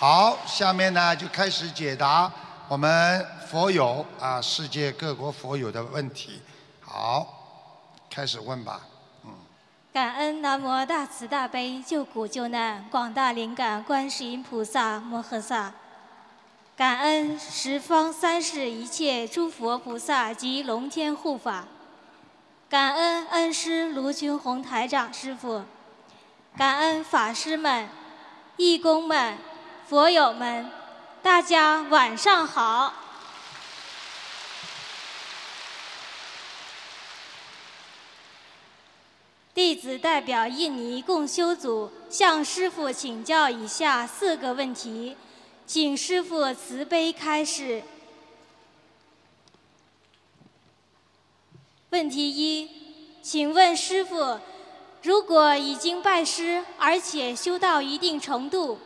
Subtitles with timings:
[0.00, 2.30] 好，下面呢就开始解答
[2.68, 6.40] 我们佛友啊，世界各国佛友的问题。
[6.80, 7.26] 好，
[8.08, 8.80] 开始问吧。
[9.92, 15.74] 感恩南无大慈大悲救苦救难广大灵感观世音菩萨摩诃萨，
[16.76, 21.64] 感恩十方三世一切诸佛菩萨及龙天护法，
[22.70, 25.64] 感恩恩师卢军宏台长师傅，
[26.56, 27.88] 感恩法师们、
[28.56, 29.36] 义工们、
[29.88, 30.70] 佛友们，
[31.22, 32.92] 大家晚上好。
[39.54, 45.16] 弟子代表印尼共修组向师父请教以下四个问题，
[45.66, 47.82] 请师父慈悲开示。
[51.88, 52.68] 问题一，
[53.22, 54.38] 请问师父，
[55.02, 58.78] 如果已经拜师，而且修到一定程度，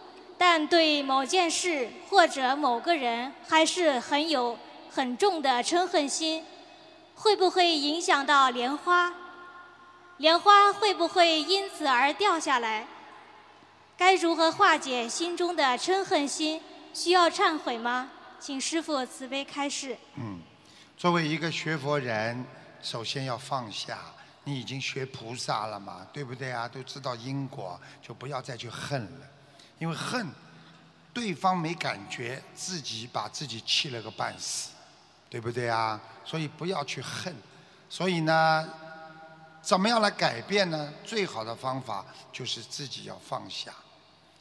[0.44, 4.58] 但对某件事或者某个人还是很有
[4.90, 6.44] 很重的嗔恨心，
[7.14, 9.12] 会不会影响到莲花？
[10.16, 12.84] 莲花会不会因此而掉下来？
[13.96, 16.60] 该如何化解心中的嗔恨心？
[16.92, 18.10] 需要忏悔吗？
[18.40, 19.96] 请师父慈悲开示。
[20.16, 20.40] 嗯，
[20.96, 22.44] 作为一个学佛人，
[22.82, 23.96] 首先要放下。
[24.42, 26.66] 你已经学菩萨了嘛，对不对啊？
[26.66, 29.26] 都知道因果，就不要再去恨了。
[29.82, 30.24] 因为恨，
[31.12, 34.70] 对方没感觉，自己把自己气了个半死，
[35.28, 36.00] 对不对啊？
[36.24, 37.34] 所以不要去恨。
[37.90, 38.68] 所以呢？
[39.60, 40.92] 怎么样来改变呢？
[41.04, 43.72] 最好的方法就是自己要放下。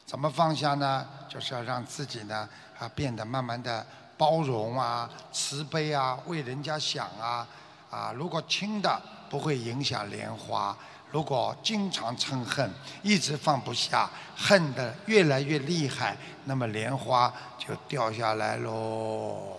[0.06, 1.04] 怎么放下呢？
[1.28, 3.84] 就是要让自己呢啊变得慢慢的
[4.16, 7.48] 包容啊、慈悲啊、为人家想啊
[7.90, 8.12] 啊。
[8.12, 10.78] 如果轻的不会影响莲花，
[11.12, 19.58] 如果经常嗔恨，一直放不下，恨得越来越厉害，那么莲花就掉下来喽。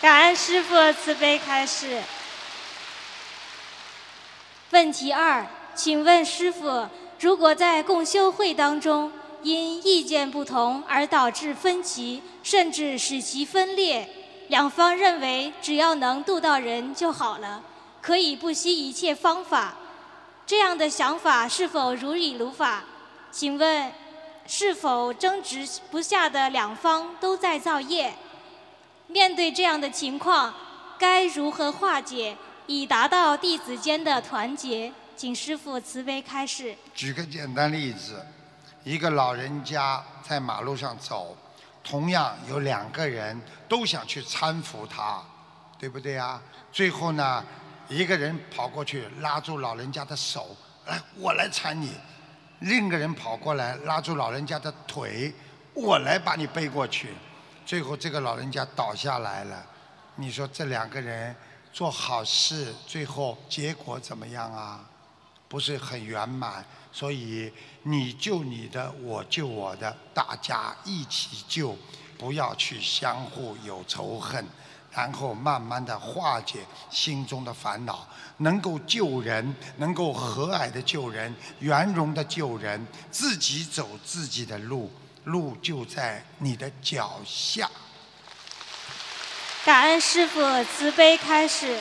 [0.00, 2.00] 感恩师父慈悲开示。
[4.70, 6.88] 问题二，请问师傅，
[7.20, 9.12] 如果在共修会当中
[9.42, 14.08] 因意见不同而导致分歧，甚至使其分裂，
[14.48, 17.62] 两方认为只要能度到人就好了，
[18.00, 19.74] 可以不惜一切方法，
[20.46, 22.84] 这样的想法是否如理如法？
[23.30, 23.92] 请问，
[24.46, 28.14] 是否争执不下的两方都在造业？
[29.06, 30.52] 面对这样的情况，
[30.98, 32.36] 该如何化解？
[32.66, 36.74] 以达到弟子间的团结，请师父慈悲开示。
[36.94, 38.24] 举个简单例子，
[38.84, 41.36] 一个老人家在马路上走，
[41.82, 45.22] 同样有两个人都想去搀扶他，
[45.78, 46.40] 对不对啊？
[46.72, 47.44] 最后呢，
[47.88, 50.56] 一个人跑过去拉住老人家的手，
[50.86, 51.88] 来，我来搀你；
[52.60, 55.32] 另一个人跑过来拉住老人家的腿，
[55.74, 57.14] 我来把你背过去。
[57.66, 59.64] 最后这个老人家倒下来了。
[60.16, 61.34] 你说这两个人？
[61.72, 64.88] 做好事，最后结果怎么样啊？
[65.48, 67.52] 不是很圆满，所以
[67.82, 71.76] 你救你的，我救我的，大家一起救，
[72.16, 74.46] 不要去相互有仇恨，
[74.94, 78.06] 然后慢慢的化解心中的烦恼，
[78.38, 84.90] 能够救人，能够和蔼的救人，圆融的救人，自己走自己的路，
[85.24, 87.68] 路就在你的脚下。
[89.64, 91.80] 感恩师傅慈悲开始。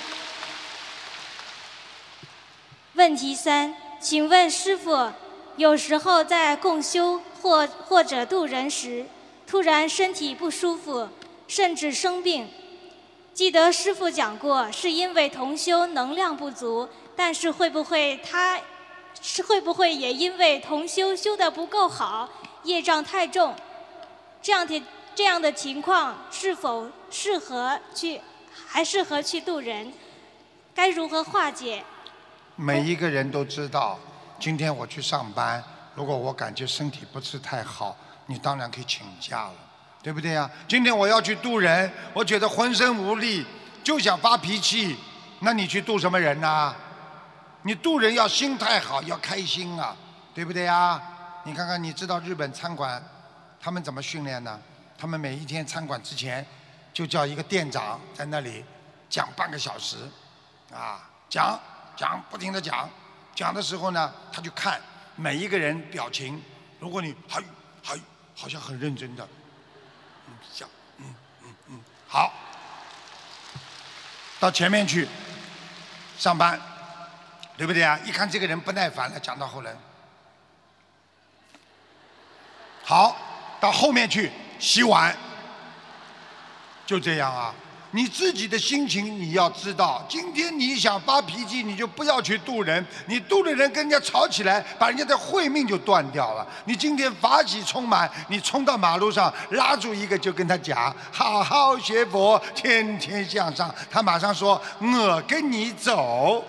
[2.94, 5.12] 问题三，请问师傅，
[5.57, 9.06] 有时候在共修或或者渡人时，
[9.45, 11.09] 突然身体不舒服，
[11.47, 12.50] 甚至生病。
[13.34, 18.60] 记得师父讲过，是因为同修能量不足，但是会不会他，
[19.22, 22.30] 是会不会也因为同修修的不够好，
[22.64, 23.56] 业障太重，
[24.42, 24.82] 这样的。
[25.16, 28.20] 这样的情况是否适合去，
[28.66, 29.94] 还适合去渡人？
[30.74, 31.84] 该如何化解？
[32.56, 34.00] 每一个人都知道，
[34.40, 37.96] 今天我去上班，如果我感觉身体不是太好，
[38.26, 39.54] 你当然可以请假了，
[40.04, 40.50] 对不对呀？
[40.68, 43.46] 今天我要去渡人，我觉得浑身无力，
[43.82, 44.98] 就想发脾气，
[45.40, 46.76] 那你去渡什么人呢？
[47.62, 49.96] 你渡人要心态好，要开心啊，
[50.36, 51.02] 对不对呀？
[51.46, 53.02] 你看看，你知道日本餐馆
[53.62, 54.60] 他们怎么训练呢？
[54.98, 56.46] 他们每一天餐馆之前，
[56.94, 58.66] 就叫一个店长在那里
[59.10, 59.96] 讲半个小时，
[60.74, 61.58] 啊，讲
[61.96, 62.90] 讲不停的讲，
[63.34, 64.82] 讲的时候呢，他就看
[65.16, 66.42] 每一个人表情，
[66.80, 67.42] 如果你还
[67.82, 67.98] 还
[68.36, 69.26] 好像很认真的，
[70.28, 72.31] 嗯，讲，嗯嗯嗯，好，
[74.40, 75.08] 到前面去
[76.18, 76.60] 上班，
[77.58, 78.00] 对不对啊？
[78.06, 79.75] 一看这个人不耐烦了，讲到后来，
[82.84, 83.16] 好。
[83.60, 84.30] 到后面去
[84.60, 85.16] 洗碗，
[86.86, 87.56] 就这样啊。
[87.95, 96.45] 你自己的心情你要知道，今天你想发脾气，你就不要去渡人，你渡的人跟人家吵起来，把人家的慧命就断掉了。
[96.66, 103.74] 你今天法喜充满，你冲到马路上拉住一个就跟他讲：好好学佛，天天向上。
[103.92, 106.44] 他马上说：我跟你走。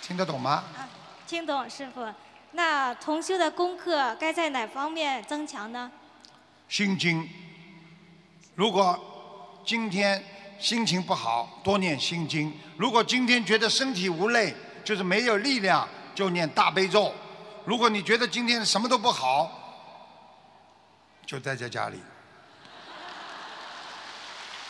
[0.00, 0.62] 听得懂吗？
[1.26, 2.06] 听懂，师傅。
[2.52, 5.90] 那同修的功课该在哪方面增强呢？
[6.68, 7.28] 心经。
[8.54, 8.98] 如果
[9.64, 10.24] 今天
[10.58, 17.14] 心情不好，多念心经；如果今天觉得身体无累，就是没有力量，就念大悲咒。
[17.66, 19.50] 如果你觉得今天什么都不好，
[21.26, 22.00] 就待在家里。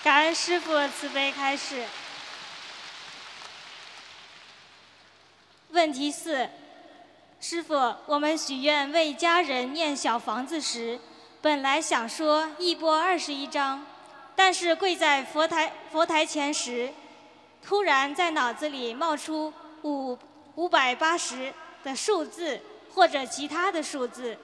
[0.02, 1.84] 感恩师傅慈悲开示。
[5.70, 6.48] 问题四。
[7.38, 7.74] 师傅，
[8.06, 10.98] 我们许愿为家人念小房子时，
[11.40, 13.84] 本来想说一波二十一张，
[14.34, 16.92] 但是跪在佛台佛台前时，
[17.62, 19.52] 突然在脑子里冒出
[19.82, 20.18] 五
[20.56, 21.52] 五百八十
[21.84, 22.60] 的数字
[22.92, 24.36] 或者其他的数字，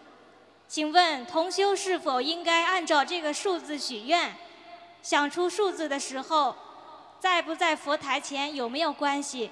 [0.68, 4.36] 请问同修是否应该按照这个数字许愿？
[5.02, 6.54] 想出数字的时候，
[7.18, 9.50] 在不在佛台前有没有关系？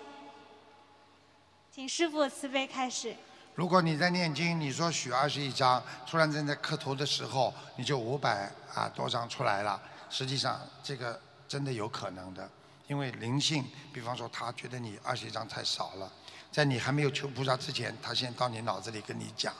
[1.73, 3.17] 请师傅慈悲开始。
[3.61, 9.79] 如果你在念经，你说许二十一张，突然间在磕头的时候，你就五百啊多张出来了。
[10.09, 12.49] 实际上这个真的有可能的，
[12.87, 13.63] 因为灵性，
[13.93, 16.11] 比方说他觉得你二十一张太少了，
[16.51, 19.53] 在你还没有求菩萨之前，他先到你脑子里跟你讲，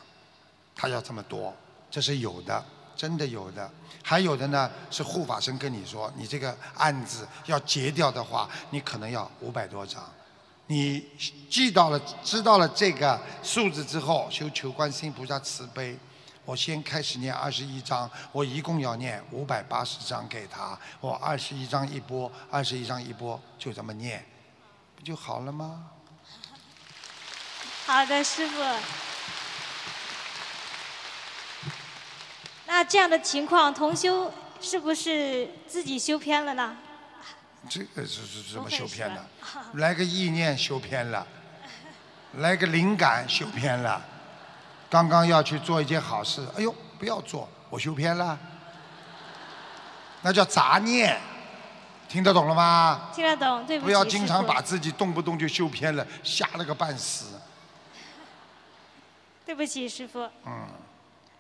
[0.75, 1.55] 他要这么多，
[1.91, 2.65] 这是有的，
[2.97, 3.71] 真的有的。
[4.03, 10.03] 还有的呢是护法神跟你说，你这个案子要结掉的话，你可能要五百多张。
[10.71, 11.05] 你
[11.51, 15.99] 记到了，知道了这个数字之后，求求观世音菩萨慈悲。
[16.45, 20.79] 我先开始念二十一章，我一共要念五百八十章给他。
[21.01, 24.25] 我二十一章一波，二十一章一波，就这么念，
[24.95, 25.87] 不就好了吗？
[27.85, 28.63] 好的，师傅。
[32.67, 36.77] 那这样的情况，同修是不是自己修偏了呢？
[37.69, 39.25] 这个是是怎么修偏的？
[39.75, 41.27] 来个意念修偏了，
[42.39, 44.03] 来个灵感修偏了。
[44.89, 48.39] 刚刚要去做一件好事，哎呦，不要做，我修偏了。
[50.23, 51.21] 那叫杂念，
[52.09, 53.11] 听得懂了吗？
[53.15, 53.87] 听得懂，对不起。
[53.87, 57.41] 不要经常把自己动不动就修偏了，吓了个半死。
[59.47, 60.29] 对不起，师傅。
[60.45, 60.69] 嗯。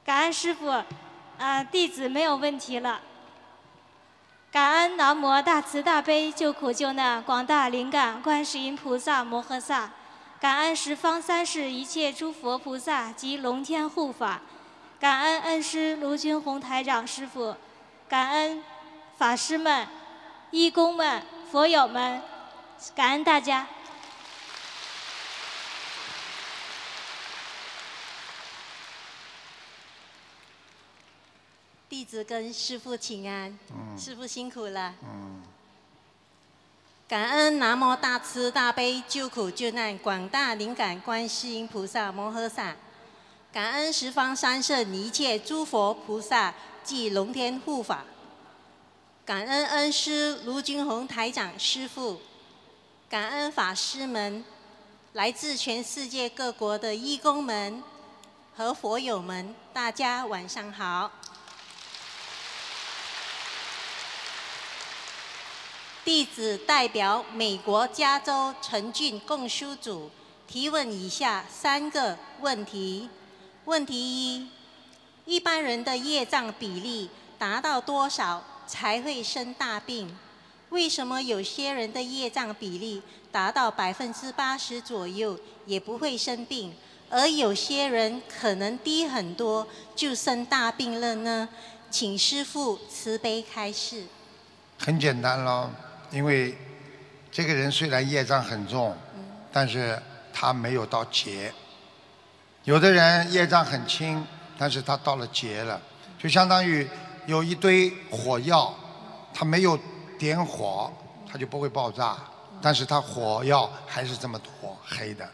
[0.05, 0.69] 感恩师傅，
[1.39, 3.01] 啊，弟子没有问题了。
[4.53, 9.89] 感恩南无大慈大悲救苦救难广大灵感观世音菩萨摩诃萨，
[10.41, 14.41] 感恩十方三世一切诸佛菩萨及龙天护法，
[14.99, 17.55] 感恩恩师卢军宏台长师傅，
[18.09, 18.65] 感恩
[19.17, 19.87] 法师们、
[20.51, 21.23] 义工们、
[21.53, 22.21] 佛友们，
[22.93, 23.69] 感恩大家。
[31.91, 33.59] 弟子跟师父请安，
[33.99, 34.95] 师父辛苦了。
[37.09, 42.77] 感恩南无大慈大悲救苦救难广大灵感观世音菩萨摩诃萨，
[43.53, 48.05] 感恩十方三圣一切诸佛菩萨及龙天护法，
[49.27, 52.21] 感恩恩师卢军宏台长师父，
[53.09, 54.45] 感恩法师们，
[55.15, 57.83] 来自全世界各国的义工们
[58.55, 61.11] 和佛友们，大家晚上好。
[66.11, 70.11] 弟子代表美国加州陈俊共修组
[70.45, 73.09] 提问以下三个问题：
[73.65, 74.49] 问题一，
[75.25, 80.19] 一般人的业障比例达到多少才会生大病？
[80.71, 83.01] 为什么有些人的业障比例
[83.31, 86.75] 达到百分之八十左右也不会生病，
[87.09, 89.65] 而有些人可能低很多
[89.95, 91.49] 就生大病了呢？
[91.89, 94.07] 请师父慈悲开示。
[94.77, 95.71] 很简单喽。
[96.11, 96.57] 因为
[97.31, 98.97] 这个人虽然业障很重，
[99.53, 100.01] 但是
[100.33, 101.53] 他没有到劫。
[102.65, 104.27] 有的人业障很轻，
[104.59, 105.81] 但是他到了劫了，
[106.19, 106.87] 就相当于
[107.27, 108.75] 有一堆火药，
[109.33, 109.79] 他没有
[110.19, 110.93] 点火，
[111.31, 112.19] 他就不会爆炸，
[112.61, 115.29] 但是他火药还是这么多黑的。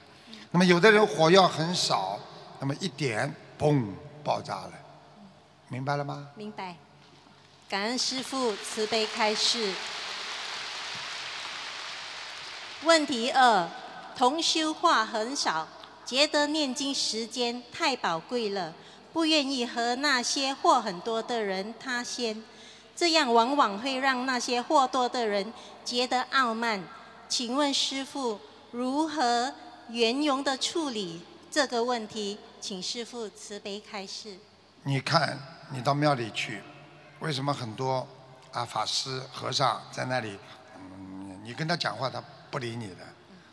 [0.51, 2.19] 那么有的人火药很少，
[2.61, 3.85] 那么一点嘣
[4.23, 4.73] 爆炸了，
[5.69, 6.29] 明白了吗？
[6.35, 6.77] 明白。
[7.69, 9.73] 感恩师父慈悲开示。
[12.85, 13.69] 问题二：
[14.17, 15.67] 同修话很少，
[16.05, 18.73] 觉得念经时间太宝贵了，
[19.13, 22.45] 不愿意和那些货很多的人他先，
[22.95, 25.53] 这样往往会让那些货多的人
[25.85, 26.83] 觉得傲慢。
[27.29, 28.39] 请问师父
[28.71, 29.53] 如何
[29.89, 32.39] 圆融的处理这个问题？
[32.61, 34.37] 请师父慈悲开示。
[34.83, 35.39] 你看，
[35.73, 36.63] 你到庙里去，
[37.21, 38.07] 为什么很多
[38.53, 40.39] 啊法师和尚在那里？
[40.77, 42.23] 嗯，你跟他讲话，他
[42.57, 43.05] 不理你的。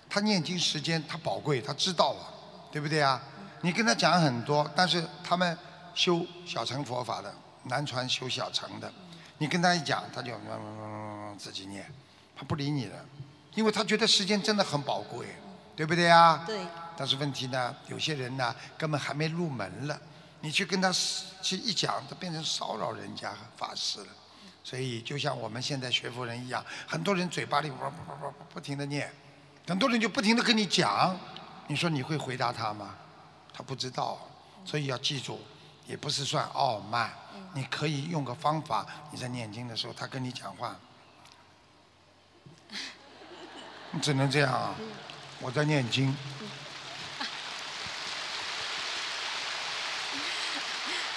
[0.10, 2.32] 他念经时间他宝贵，他知道啊，
[2.72, 3.22] 对不对啊？
[3.60, 5.58] 你跟他讲很多，但是他们
[5.94, 7.30] 修小乘佛法的，
[7.64, 8.90] 南传修小乘的，
[9.40, 10.32] 你跟他一讲，他就
[11.38, 11.86] 自己念，
[12.34, 12.94] 他不理你的，
[13.56, 15.28] 因为他觉得时间真的很宝贵，
[15.76, 16.46] 对不对啊？
[16.48, 16.66] 对。
[16.96, 20.00] 但是问题呢，有些人呢根本还没入门了，
[20.40, 20.90] 你去跟他
[21.42, 24.08] 去一讲，他变成骚扰人家法师了。
[24.63, 27.70] 所以就像我们现在学佛人一样，很多人嘴巴里
[28.53, 29.13] 不停的念，
[29.67, 31.20] 很多人就不停的跟你讲，
[31.67, 32.96] 你说你会回答他吗？
[33.53, 34.17] 他不知道，
[34.65, 35.41] 所以要记住，
[35.86, 37.13] 也不是算傲慢，
[37.53, 40.75] 你可以用个方法，你在念经的时候，他跟你讲话，
[43.91, 44.74] 你只能这样啊，
[45.41, 46.15] 我在念经。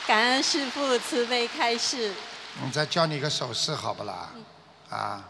[0.07, 2.13] 感恩师父慈悲开示。
[2.65, 4.31] 我再教你一个手势，好不啦？
[4.91, 5.25] 啊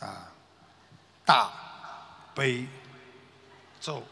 [0.00, 0.28] 啊，
[1.24, 1.50] 大
[2.34, 2.66] 悲
[3.80, 4.02] 咒，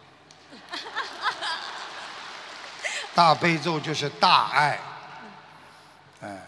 [3.14, 4.78] 大悲咒就是大爱。
[6.20, 6.40] 嗯，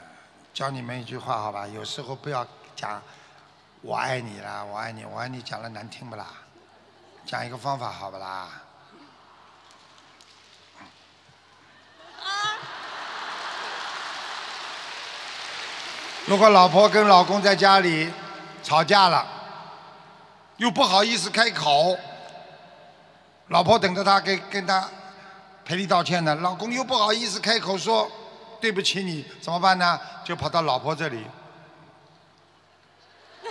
[0.54, 1.66] 教你们一句话，好吧？
[1.66, 3.02] 有时候不要讲
[3.82, 6.26] “我爱你”啦，“我爱你”，“我爱你”讲了难听不啦？
[7.24, 8.48] 讲一个方法，好不啦？
[16.26, 18.12] 如果老婆跟老公在家里
[18.61, 19.25] 吵架了，
[20.56, 21.97] 又不好意思开口，
[23.47, 24.90] 老婆等着他跟跟他
[25.64, 28.11] 赔礼道歉呢，老公又不好意思开口说
[28.61, 30.00] 对不起你，怎么办呢？
[30.25, 31.25] 就跑到老婆这里。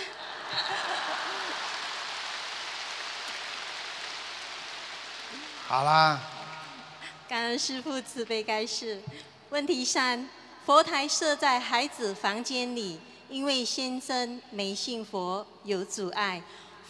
[5.66, 6.20] 好啦。
[7.30, 9.02] 感恩师父慈悲开示。
[9.50, 10.28] 问题三。
[10.66, 16.42] 佛台设在孩子房间里，因为先生没信佛有阻碍。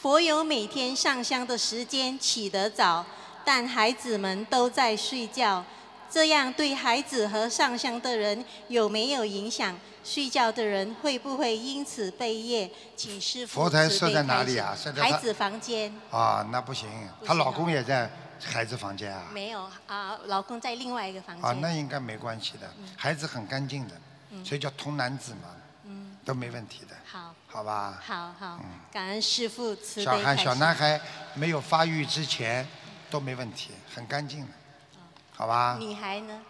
[0.02, 3.06] 佛有每天上香的时间，起得早，
[3.44, 5.62] 但孩子们都在睡觉，
[6.10, 9.78] 这样对孩子和上香的人有没有影响？
[10.06, 12.72] 睡觉的人会不会因此被业？
[12.96, 14.74] 请师父佛台设在哪里啊？
[14.96, 15.94] 孩子房间。
[16.12, 16.88] 啊，那不行，
[17.26, 18.10] 她老公也在。
[18.44, 19.28] 孩子房间啊？
[19.34, 21.46] 没有啊，老公在另外一个房间。
[21.46, 23.96] 啊，那应该没关系的，孩子很干净的，
[24.44, 25.56] 所以叫童男子嘛，
[26.24, 26.96] 都没问题的。
[27.06, 28.02] 好，好吧。
[28.06, 28.60] 好好，
[28.92, 31.00] 感恩师父慈悲小孩小男孩
[31.34, 32.68] 没有发育之前
[33.10, 34.52] 都没问题，很干净的，
[35.32, 35.78] 好吧？
[35.80, 36.42] 女孩呢？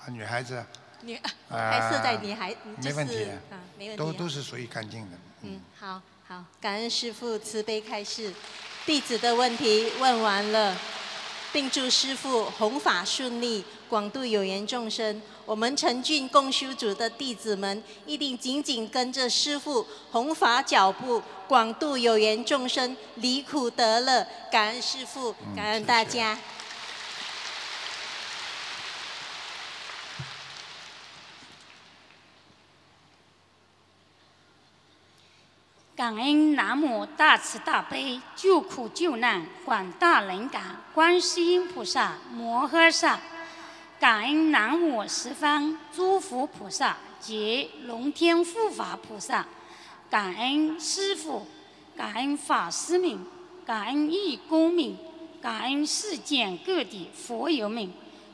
[0.00, 0.64] 啊，女孩子。
[1.04, 3.24] 女还是在女孩，没问题。
[3.50, 3.96] 啊，没问题。
[3.96, 5.18] 都都是属于干净的。
[5.40, 8.32] 嗯，好好，感恩师父慈悲开示，
[8.86, 10.76] 弟子的问题问完了。
[11.52, 15.20] 并祝师父弘法顺利，广度有缘众生。
[15.44, 24.26] 我们陈俊共修组的弟子们一定紧紧跟着师父弘法脚步，广度有缘众生，离苦得乐。
[24.50, 26.38] 感恩师父，感恩大家。
[36.02, 43.20] 感恩南无大慈大悲救苦救难广大灵感观世音菩萨摩诃萨，
[44.00, 49.46] 感恩南无十方诸佛菩萨及龙天护法菩萨，
[50.10, 51.46] 感恩师父，
[51.96, 53.20] 感恩法师们，
[53.64, 54.96] 感恩义工们，
[55.40, 57.92] 感恩世界各地佛友们，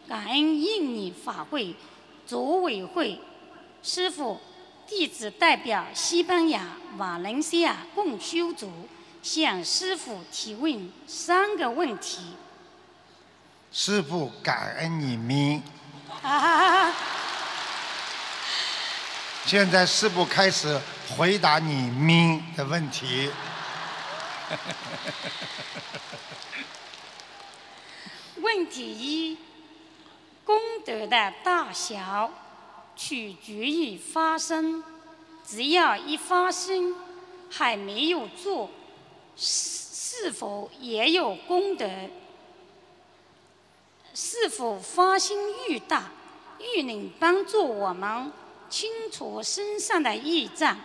[0.09, 1.75] 感恩印尼法会
[2.25, 3.21] 组委会
[3.83, 4.41] 师父。
[4.89, 6.63] 弟子代表西班牙、
[6.97, 8.89] 瓦伦西亚共修组
[9.23, 12.35] 向师傅提问三个问题。
[13.71, 15.63] 师傅，感恩你们。
[19.45, 20.81] 现在师傅开始
[21.15, 23.31] 回答你们的问题。
[28.41, 29.37] 问题一：
[30.47, 32.31] 功德的大小。
[32.99, 34.83] 取决于发生，
[35.47, 36.97] 只要一发生，
[37.49, 38.69] 还没有做，
[39.37, 39.79] 是
[40.21, 41.89] 是否也有功德？
[44.13, 45.39] 是否发心
[45.69, 46.11] 愈大，
[46.59, 48.33] 愈能帮助我们
[48.69, 50.77] 清除身上的业障？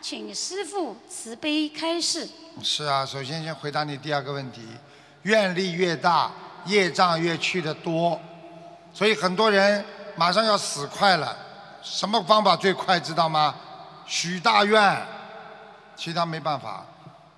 [0.00, 2.26] 请师父慈悲开示。
[2.62, 4.62] 是啊，首先先回答你第二个问题，
[5.24, 6.32] 愿力越大，
[6.64, 8.18] 业障越去的多，
[8.94, 9.84] 所以很多人
[10.16, 11.36] 马上要死快了。
[11.82, 12.98] 什么方法最快？
[12.98, 13.54] 知道吗？
[14.06, 15.06] 许大愿，
[15.96, 16.84] 其他没办法，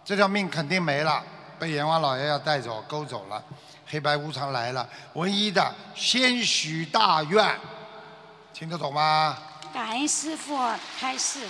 [0.05, 1.23] 这条命肯定没了，
[1.59, 3.43] 被阎王老爷要带走、勾走了。
[3.87, 7.59] 黑白无常来了，唯一的先许大愿，
[8.53, 9.37] 听得懂吗？
[9.75, 10.57] 感恩师傅
[10.99, 11.47] 开示。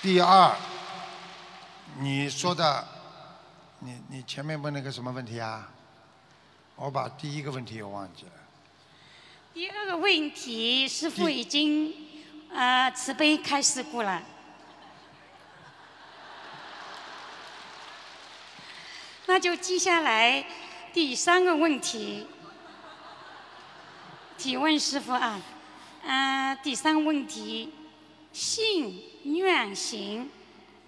[0.00, 0.54] 第二，
[1.98, 2.84] 你说的，
[3.80, 5.68] 你你前面问了个什么问题啊？
[6.76, 8.32] 我把第一个问题又忘记了。
[9.54, 11.94] 第二个问题，师傅已经
[12.52, 14.20] 呃慈悲开示过了。
[19.26, 20.44] 那就接下来
[20.92, 22.26] 第三个问题，
[24.36, 25.40] 提问师傅啊，
[26.02, 27.72] 嗯，第三个问题，
[28.32, 30.28] 信愿行，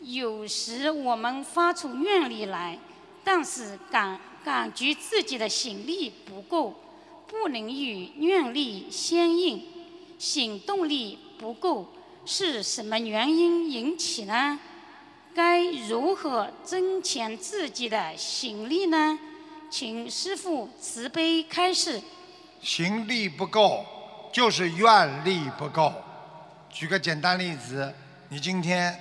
[0.01, 2.77] 有时我们发出愿力来，
[3.23, 6.83] 但是感感觉自己的行力不够，
[7.29, 9.65] 不能与愿力相应，
[10.19, 11.87] 行动力不够，
[12.25, 14.59] 是什么原因引起呢？
[15.35, 19.19] 该如何增强自己的行力呢？
[19.69, 22.01] 请师父慈悲开示。
[22.63, 23.85] 行力不够，
[24.33, 25.93] 就是愿力不够。
[26.71, 27.93] 举个简单例子，
[28.29, 28.99] 你今天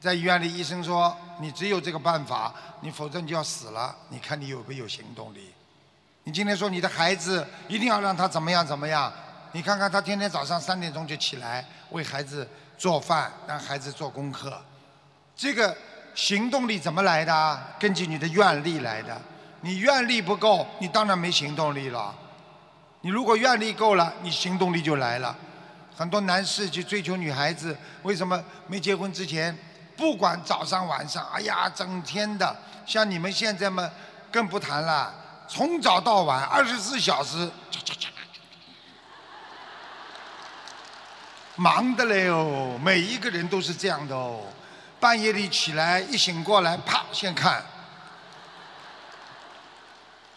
[0.00, 3.94] 在医院里，医生说你只有这个办法，你否则你就要死了。
[4.08, 5.50] 你看你有没有行动力？
[6.28, 9.10] 你今天说你的孩子一定要让他怎么样怎么样？
[9.52, 14.62] 你看看他天天早上三点钟就起来为孩子做饭，让孩子做功课。
[15.34, 15.74] 这个
[16.14, 17.62] 行动力怎么来的？
[17.80, 19.18] 根据你的愿力来的。
[19.62, 22.14] 你愿力不够，你当然没行动力了。
[23.00, 25.34] 你如果愿力够了，你行动力就来了。
[25.96, 29.56] 很多男士去追求女孩子，为什么没结婚之前，
[29.96, 32.54] 不管早上晚上，哎呀，整天的。
[32.84, 33.90] 像你们现在嘛，
[34.30, 35.14] 更不谈了，
[35.48, 37.50] 从早到晚，二十四小时，
[41.56, 44.42] 忙的嘞哦，每一个人都是这样的哦。
[45.00, 47.64] 半夜里起来，一醒过来，啪，先看。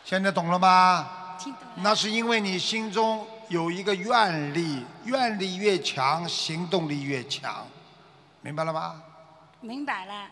[0.06, 1.36] 现在懂了吗？
[1.38, 1.74] 听懂了。
[1.78, 7.68] 那是因为你心中有一个愿力，愿力越强，行动力越强，
[8.42, 9.02] 明白了吗？
[9.60, 10.28] 明白了，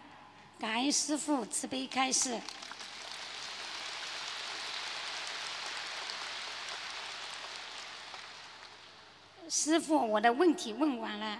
[0.59, 2.39] 感恩师父慈悲开示。
[9.49, 11.39] 师傅，我的问题问完了。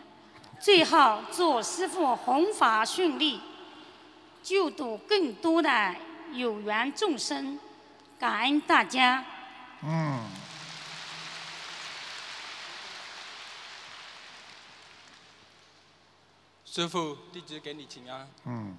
[0.60, 3.40] 最后祝师傅弘法顺利，
[4.42, 5.96] 救度更多的
[6.34, 7.60] 有缘众生，
[8.20, 9.24] 感恩大家。
[9.84, 10.26] 嗯。
[16.66, 18.28] 师傅，弟子给你请安。
[18.46, 18.76] 嗯。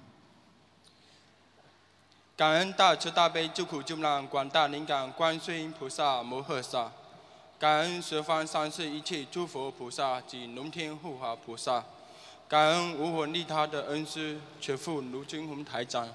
[2.35, 6.91] 感恩大慈大悲救苦救难广大灵感观世音菩萨摩诃萨。
[7.61, 11.85] 感恩十方三世一切诸佛菩萨及龙天护法菩萨，
[12.49, 16.09] 感恩无我利他的恩师全父卢军宏台长，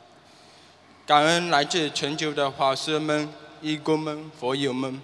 [1.06, 3.32] 感恩来自全球的法师们、
[3.62, 5.00] 义工们、佛友们。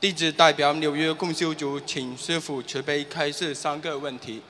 [0.00, 4.40] 弟子代表纽约共修组，请师父慈悲开示三个问题。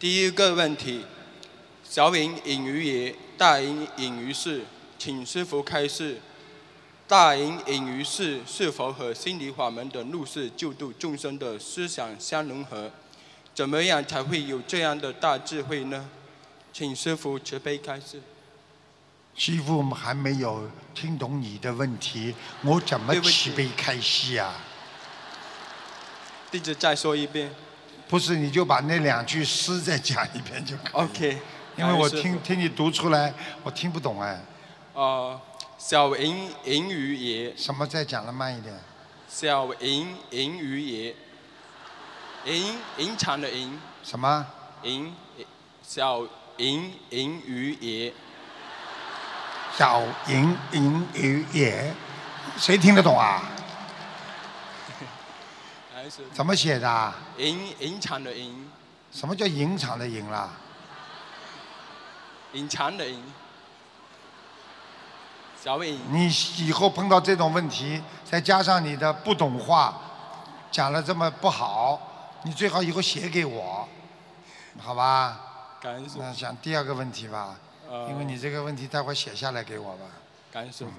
[0.00, 1.04] 第一个问题：
[1.84, 4.62] 小隐隐于野，大隐隐于市，
[4.98, 6.20] 请师父开示。
[7.10, 12.88] 大隐隐于市是否和心理法门的入世救度众生的思想相融合？
[13.52, 16.08] 怎么样才会有这样的大智慧呢？
[16.72, 18.22] 请师傅慈悲开示。
[19.34, 24.54] 师傅，我们还没有听懂你的问题，我怎么慈悲开示啊？
[26.48, 27.52] 弟子再说一遍。
[28.08, 30.92] 不是，你就把那两句诗再讲一遍就可以。
[30.92, 31.38] OK。
[31.76, 34.40] 因为我听听你读出来，我听不懂哎。
[34.92, 35.40] 哦。
[35.80, 37.56] 小隐隐于野。
[37.56, 37.86] 什么？
[37.86, 38.78] 再讲的慢一点。
[39.26, 41.16] 小隐隐于野。
[42.44, 43.80] 隐隐藏的隐。
[44.04, 44.46] 什么？
[44.82, 45.16] 隐
[45.82, 46.20] 小
[46.58, 48.12] 隐隐于野。
[49.74, 51.94] 小隐隐于野，
[52.58, 53.42] 谁听得懂啊？
[56.34, 57.14] 怎么写的？
[57.38, 58.70] 隐隐藏的银。
[59.10, 60.50] 什么叫隐藏的银啦？
[62.52, 63.24] 隐藏的隐。
[65.62, 70.00] 小伟，你以后碰到这种问题，再加上你的不懂话，
[70.72, 72.00] 讲了这么不好，
[72.44, 73.86] 你最好以后写给我，
[74.78, 75.76] 好吧？
[75.78, 76.22] 感恩师傅。
[76.22, 77.58] 那讲第二个问题吧，
[78.08, 80.06] 因为你这个问题待会写下来给我吧。
[80.50, 80.92] 感恩师傅。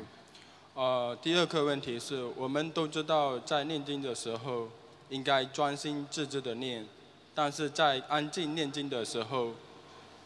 [0.80, 4.68] 呃，第二个问题是我们都知道，在念经的时候
[5.10, 6.86] 应该专心致志的念，
[7.34, 9.54] 但是在安静念经的时候，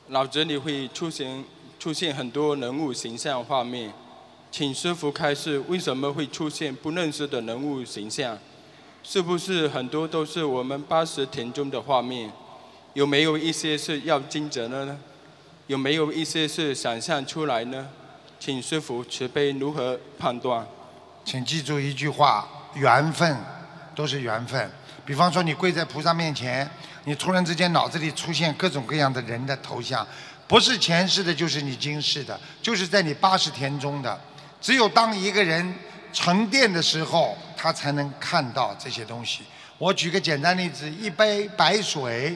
[0.08, 1.46] 脑子里会出现。
[1.78, 3.94] 出现很多人物形象画面，
[4.58, 8.40] 请师傅开示为什么会出现不认识的人物形象？
[9.04, 12.32] 是不是很多都是我们八十田中的画面？
[12.94, 14.98] 有没有一些是要惊蛰的呢？
[15.68, 17.86] 有没有一些是想象出来呢？
[18.40, 20.66] 请师傅慈悲如何判断？
[21.26, 23.38] 请记住一句话：缘分
[23.94, 24.72] 都是缘分。
[25.06, 26.66] 比方说，你跪在菩萨面前，
[27.04, 30.08] 你突然之间脑子里出现各种各样的人的头像，
[30.48, 34.18] 不是前世的，就是你今世的，就是在你八十田中的。
[34.66, 35.76] 只有当一个人
[36.12, 39.44] 沉淀的时候，他才能看到这些东西。
[39.78, 42.36] 我举个简单例子：一杯白水，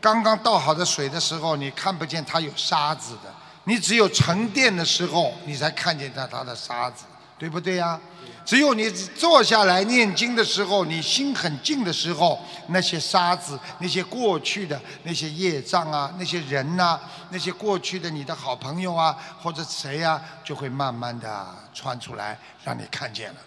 [0.00, 3.34] 刚刚倒好的水的时候，你看不见它有沙子的。
[3.64, 7.04] 你只有沉淀的时候，你才看见它它的沙子，
[7.36, 8.00] 对不对呀？
[8.46, 16.98] 只有你坐下来念经的时候，你心很静的时候，那些沙子、那些过去的那些业障啊、那些人呐、
[17.30, 23.40] 那些过去的你的好朋友啊，或者谁呀、就会慢慢的穿出来，让你看见了。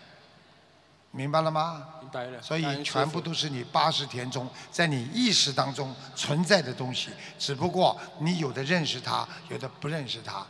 [1.11, 1.81] 明白了吗？
[2.01, 2.41] 明白了。
[2.41, 7.09] 所以全部都是你八十田中在你意识当中存在的东西，
[7.39, 10.45] 只不过你有的认识它，有的不认识它。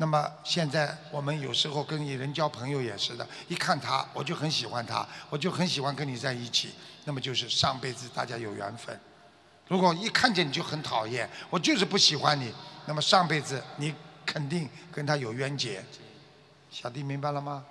[0.00, 6.70] 那么现在我们有时候跟人交朋友也是的，一看他我就很喜欢他，我就很喜欢跟你在一起，
[7.04, 8.98] 那么就是上辈子大家有缘分。
[9.68, 12.50] 如果一看见你就很讨厌，我就是不喜欢你，
[12.86, 15.84] 那么上辈子你肯定跟他有冤结。
[16.70, 17.62] 小弟明白了吗？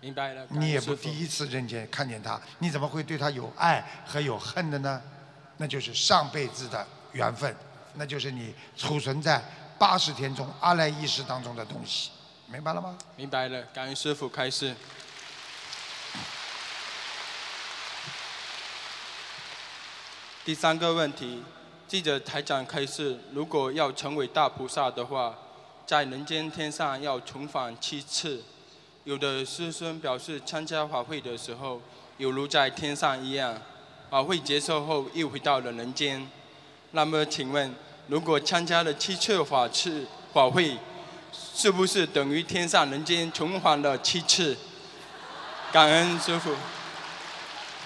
[0.00, 0.46] 明白了。
[0.48, 5.02] 你也不第一次认见看见他，你怎么会对他有爱和有恨的呢？
[5.58, 7.54] 那就是上辈子的缘分，
[7.96, 9.42] 那就是你储存在
[9.78, 12.10] 八十天中阿赖意识当中的东西，
[12.46, 12.98] 明白了吗？
[13.14, 14.74] 明白了，感恩师傅开示。
[20.44, 21.42] 第三个问题，
[21.86, 25.34] 记者台长开示，如果要成为大菩萨的话，
[25.86, 28.42] 在人间天上要重返七次。
[29.04, 31.80] 有的师兄表示，参加法会的时候，
[32.16, 33.60] 犹如在天上一样，
[34.10, 36.28] 法会结束后又回到了人间。
[36.92, 37.74] 那么，请问，
[38.08, 40.78] 如果参加了七次法次法会，
[41.32, 44.56] 是不是等于天上人间重返了七次？
[45.70, 46.54] 感恩师傅，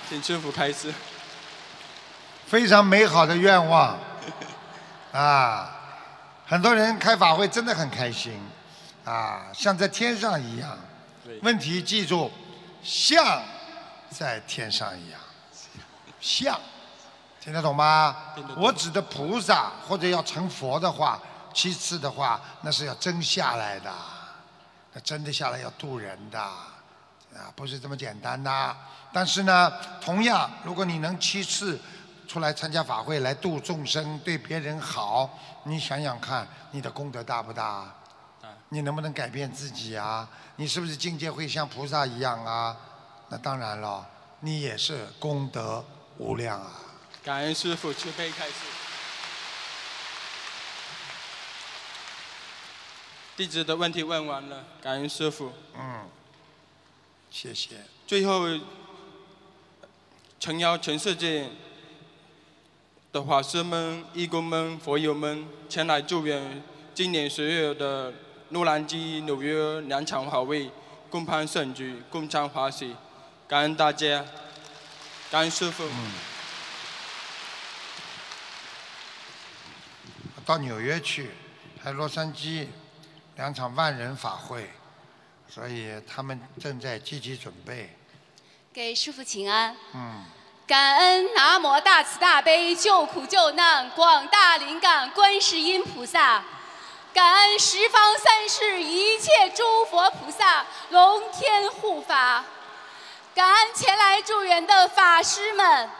[0.08, 0.94] 请师傅开始。
[2.46, 3.98] 非常美好的愿望
[5.12, 5.78] 啊！
[6.46, 8.38] 很多人开法会真的很开心
[9.04, 10.78] 啊，像在天上一样。
[11.42, 12.30] 问题记住，
[12.82, 13.42] 像
[14.10, 15.20] 在天上一样，
[16.20, 16.60] 像，
[17.42, 18.14] 听得懂吗？
[18.36, 21.20] 懂我指的菩萨或者要成佛的话，
[21.52, 23.92] 其次的话，那是要真下来的，
[24.92, 28.76] 那真的下来要渡人的，啊，不是这么简单的。
[29.12, 31.80] 但是呢，同样，如果你能七次
[32.28, 35.28] 出来参加法会来度众生，对别人好，
[35.64, 37.84] 你想想看，你的功德大不大？
[38.40, 40.28] 大你能不能改变自己啊？
[40.54, 42.76] 你是不是境界会像菩萨一样啊？
[43.28, 44.06] 那当然了，
[44.38, 45.84] 你也是功德
[46.18, 46.70] 无量啊。
[47.24, 48.54] 感恩师傅慈悲开示。
[53.36, 55.52] 弟子的问题问完了，感恩师傅。
[55.78, 56.08] 嗯，
[57.30, 57.76] 谢谢。
[58.06, 58.46] 最后，
[60.40, 61.48] 诚邀全世界
[63.12, 68.12] 的法师们、义工们、佛友们前来祝愿今年十月的
[68.50, 70.70] 洛杉矶、纽约两场法会
[71.08, 72.96] 共攀盛举，共襄华喜。
[73.46, 74.24] 感恩大家，
[75.30, 75.84] 感恩师傅。
[80.44, 81.30] 到纽约去，
[81.82, 82.66] 还有洛杉矶
[83.36, 84.68] 两场万人法会，
[85.48, 87.96] 所以他们正在积极准备。
[88.72, 89.76] 给师傅请安。
[89.94, 90.24] 嗯，
[90.66, 96.42] 感恩南无大慈大悲救苦救难广大灵感观世音菩萨，
[97.12, 102.44] 感恩十方三世一切诸佛菩萨龙天护法，
[103.34, 105.90] 感恩前来助缘的法师们，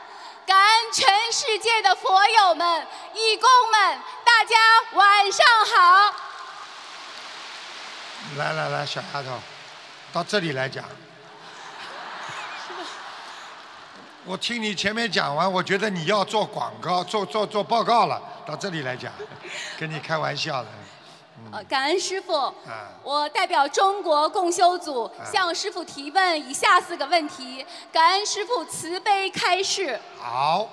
[0.46, 4.57] 感恩全世界的佛友们、义工们，大家
[4.94, 6.14] 晚上好。
[8.37, 9.40] 来来来，小丫头，
[10.12, 10.85] 到这里来讲。
[14.24, 18.20] 我听你前面讲完，我觉得你要做广告、做做做报告了。
[18.46, 19.12] 到这里来讲，
[19.78, 20.68] 跟你开玩笑的。
[21.50, 22.35] 呃，感恩师傅。
[22.35, 22.52] 啊
[23.02, 29.98] 我代表中国共修组向师傅提问以下四个问题，感恩师傅慈悲开示。
[30.16, 30.68] 好，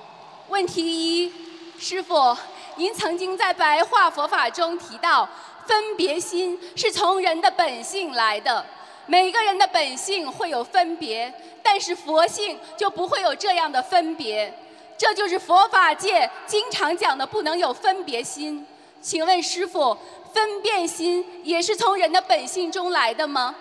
[0.48, 1.34] 问题一，
[1.80, 2.38] 师傅，
[2.76, 5.28] 您曾经在白话佛法中提到，
[5.66, 8.64] 分别心是从人的本性来的，
[9.08, 14.54] 每个人的本性会有分别，但是佛性就不会有这样的分别，
[14.96, 18.64] 这就是佛法界经常讲的不能有分别心。
[19.02, 19.98] 请问师傅，
[20.34, 23.56] 分辨心也是从人的本性中来的吗？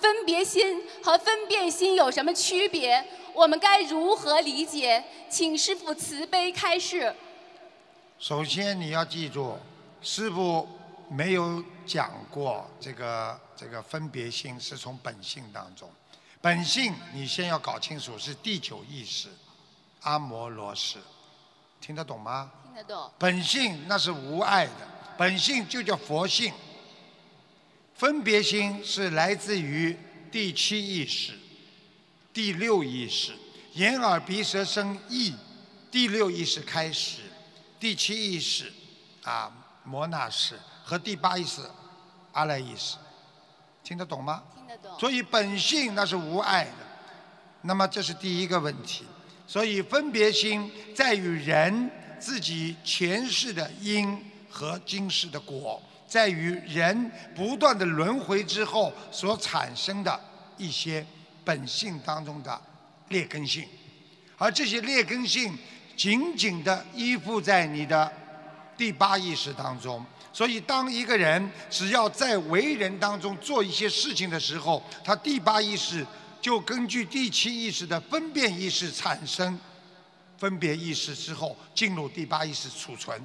[0.00, 3.04] 分别心和分辨心有什么区别？
[3.32, 5.02] 我们该如何理解？
[5.28, 7.14] 请师傅慈悲开示。
[8.18, 9.56] 首先你要记住，
[10.00, 10.68] 师傅
[11.08, 15.90] 没有讲过这个这个分别心是从本性当中，
[16.40, 19.28] 本性你先要搞清楚是第九意识，
[20.02, 20.98] 阿摩罗什，
[21.80, 22.50] 听得懂吗？
[23.18, 24.72] 本性那是无爱的，
[25.16, 26.52] 本性就叫佛性。
[27.94, 29.96] 分别心是来自于
[30.32, 31.32] 第七意识、
[32.32, 33.32] 第六意识，
[33.74, 35.34] 眼耳鼻舌身意，
[35.90, 37.20] 第六意识开始，
[37.78, 38.72] 第七意识
[39.22, 39.52] 啊
[39.84, 41.62] 摩那识和第八意识
[42.32, 42.96] 阿赖意识，
[43.84, 44.42] 听得懂吗？
[44.56, 44.98] 听得懂。
[44.98, 46.72] 所以本性那是无爱的，
[47.62, 49.04] 那么这是第一个问题。
[49.46, 51.90] 所以分别心在于人
[52.24, 60.18] 自己前世的因和今世的果，在于人不断的轮回之后所产生的
[60.56, 61.06] 一些
[61.44, 62.58] 本性当中的
[63.08, 63.66] 劣根性，
[64.38, 65.54] 而这些劣根性
[65.94, 68.10] 紧紧的依附在你的
[68.74, 70.02] 第八意识当中。
[70.32, 76.04] 所以，当一个人只要在为人当中做一些事情的时候，他第八意识
[76.40, 79.60] 就根据第七意识的分辨意识产生
[80.44, 83.18] 分别意识之后，进入第八意识储存。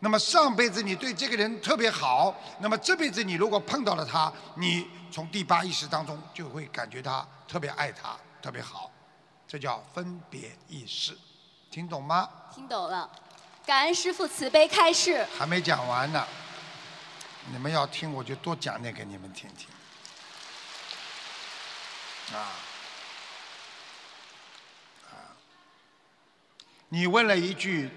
[0.00, 8.92] 那么上辈子你对这个人特别好，那么这辈子你如果碰到了他，你从第八意识当中就会感觉他特别爱他，特别好，
[9.48, 11.16] 这叫分别意识，
[11.70, 12.28] 听懂吗？
[12.54, 13.10] 听懂了。
[13.64, 15.26] 感恩师父慈悲开示。
[15.38, 16.22] 还没讲完呢，
[17.50, 19.68] 你们要听我就多讲点给你们听听。
[22.36, 22.71] 啊啊！
[26.92, 27.88] 你问了一句，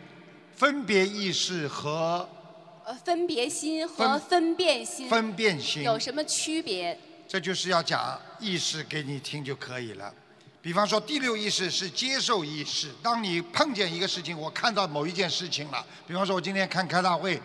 [0.56, 2.26] 分别意识和
[2.86, 6.98] 呃，分别心和分分辨心分辨心有什么区别？
[7.28, 10.14] 这就是要讲意识给你听就可以了。
[10.62, 12.90] 比方说，第六意识是接受意识。
[13.04, 15.86] 当你碰见一个事情，我看到某一件事情了。
[16.08, 17.36] 比方说，我今天看开大会，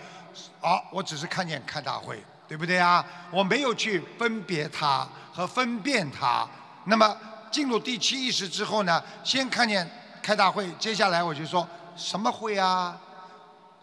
[0.61, 3.05] 啊，我只是看见开大会，对不对啊？
[3.33, 6.49] 我没有去分别它和分辨它。
[6.85, 7.17] 那么
[7.51, 9.91] 进入第七意识之后呢，先看见
[10.31, 12.97] 开大会，接下来我就说什么会啊？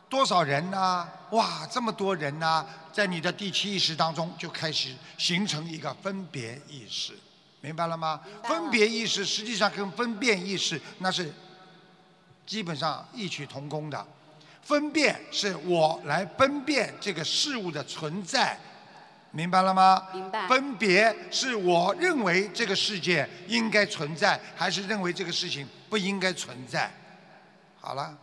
[0.07, 7.11] 多少人呐、哇，这么多人呐、在你的第七意识当中就开始形成一个分别意识，
[7.59, 8.21] 明白了吗？
[8.43, 11.33] 了分别意识实际上跟分辨意识那是
[12.45, 14.07] 基本上异曲同工的。
[14.61, 18.57] 分辨是我来分辨这个事物的存在，
[19.37, 20.01] 明白了吗？
[20.13, 26.91] 明白分别是我认为这个世界应该存在，还是认为这个事情不应该存在？
[27.79, 28.17] 好了。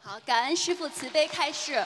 [0.00, 1.84] 好，感恩师父慈悲开示。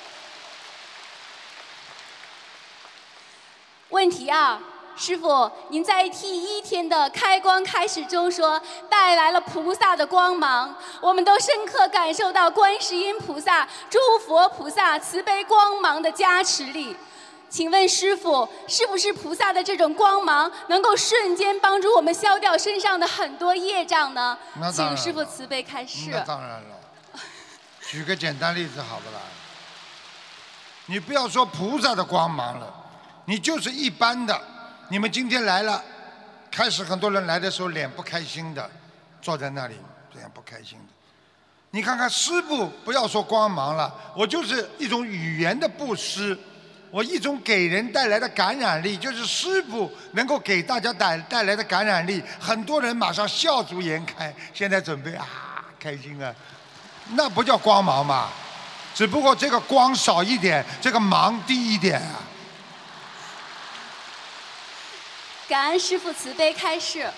[3.88, 4.58] 问题二，
[4.94, 16.94] 师傅，您在第一天的开光开始中说，带来了菩萨的光芒，我们都深刻感受到观世音菩萨、诸佛菩萨慈悲光芒的加持力。
[17.52, 24.72] 请问师傅，是不是菩萨的这种光芒能够瞬间帮助我们消掉身上的很多业障呢那？
[24.72, 26.08] 请师傅慈悲开示。
[26.10, 26.80] 那当然了，
[27.82, 29.20] 举个简单例子好不啦？
[30.86, 32.74] 你不要说菩萨的光芒了，
[33.26, 34.40] 你就是一般的。
[34.88, 35.84] 你们今天来了，
[36.50, 38.70] 开始很多人来的时候脸不开心的，
[39.20, 39.76] 坐在那里
[40.10, 40.84] 这样不开心的。
[41.72, 46.38] 你看看师傅，不要说光芒了，我就是一种语言的布施，
[46.92, 55.26] 我一种给人带来的感染力，就是师傅能够给大家带带来的感染力，很多人马上笑逐颜开，现在准备啊
[55.80, 56.34] 开心啊，
[57.14, 58.28] 那不叫光芒嘛，
[58.94, 62.20] 只不过这个光少一点，这个芒低一点啊。
[65.48, 67.10] 感恩师父慈悲开示。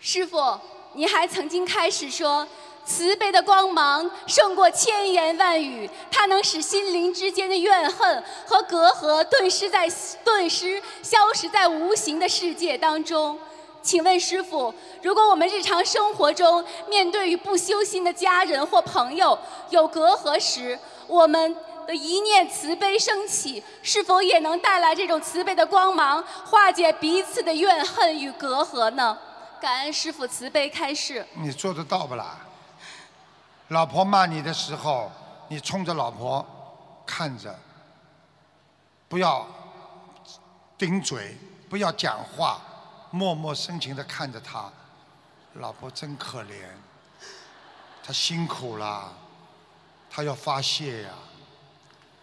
[0.00, 0.60] 师傅，
[0.94, 2.46] 您还曾经开始说，
[2.88, 9.86] 慈悲的光芒胜过千言万语，它能使心灵之间的怨恨和隔阂顿时在
[10.24, 13.38] 顿时消失在无形的世界当中。
[13.82, 21.54] 请问师傅，如果我们日常生活中面对与不修心的家人或朋友有隔阂时，我们
[21.86, 29.16] 的一念慈悲升起，是否也能带来这种慈悲的光芒，化解彼此的怨恨与隔阂呢？
[29.60, 31.26] 感恩师傅慈悲开示。
[31.34, 32.38] 你做得到不啦？
[33.68, 35.10] 老婆骂你的时候，
[35.48, 36.44] 你冲着老婆
[37.06, 37.54] 看着，
[39.08, 39.46] 不要
[40.78, 41.36] 顶嘴，
[41.68, 42.60] 不要讲话，
[43.10, 44.70] 默默深情地看着她。
[45.54, 46.64] 老婆真可怜，
[48.02, 49.12] 她辛苦了，
[50.10, 51.10] 她要发泄呀，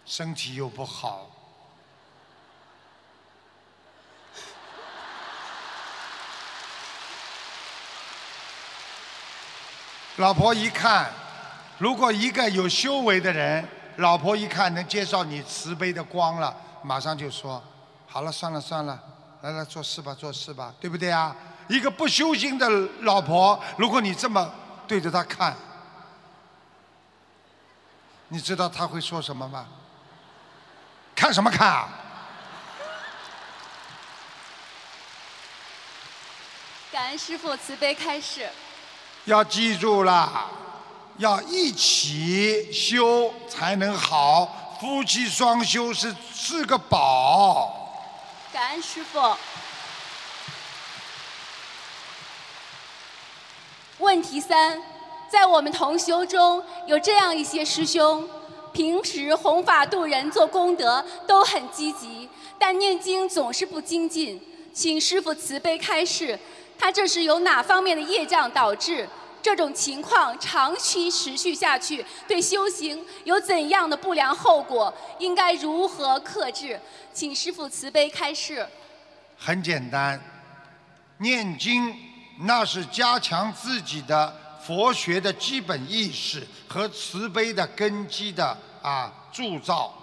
[0.04, 1.30] 身体又不好。
[10.16, 11.12] 老婆一看，
[11.78, 17.62] 如果一个有修为的人，老婆一看能接受你慈悲的光了，马上就说
[18.08, 18.98] ：“好了，算了算了，
[19.42, 21.34] 来来做事吧，做事吧，对不对啊？”
[21.68, 22.68] 一个不修心的
[23.00, 24.50] 老婆，如果你这么
[24.86, 25.56] 对着她看，
[28.28, 29.66] 你知道她会说什么吗？
[31.14, 31.88] 看什么看啊？
[36.92, 38.48] 感恩师傅慈悲开示。
[39.24, 40.48] 要记住了，
[41.18, 48.04] 要一起修才能好，夫妻双修是是个宝。
[48.52, 49.18] 感恩师傅。
[53.98, 54.78] 问题三，
[55.30, 58.28] 在我们同修中有这样一些师兄，
[58.74, 64.38] 平时弘法度人做功德都很积极，但念经总是不精进，
[64.74, 66.38] 请师傅慈悲开示。
[66.78, 69.08] 他这是由哪方面的业障导致？
[69.46, 74.92] 这种情况长期持续下去，对修行有怎样的不良后果？
[75.20, 76.80] 应该如何克制？
[77.14, 78.66] 请师父慈悲开示。
[79.38, 80.20] 很简单，
[81.18, 81.96] 念经
[82.40, 89.94] 那是加强自己的佛学的基本意识和慈悲的根基的啊铸造。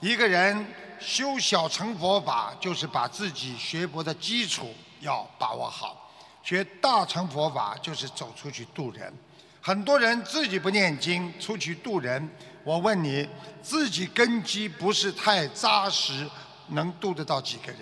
[0.00, 0.66] 一个人
[1.00, 6.01] 修小乘佛法，就是把自己学佛的基础要把握好。
[6.42, 9.12] 学大乘佛法就是走出去度人，
[9.60, 12.28] 很多人自己不念经出去度人，
[12.64, 13.28] 我问你，
[13.62, 16.28] 自己根基不是太扎实，
[16.68, 17.80] 能度得到几个人？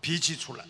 [0.00, 0.64] 脾气出来，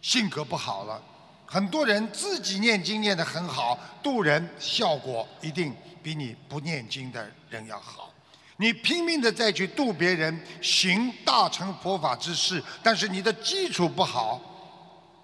[0.00, 1.02] 性格不好了，
[1.44, 8.12] 很多人自己念经念得很好，度人效果一定比你不念经的人要好。
[8.58, 14.40] 你拼命的再去度别人，行大乘佛法之事，但是你的基础不好。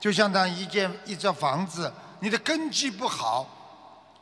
[0.02, 3.46] 就相当于一间一座房子，你的根基不好，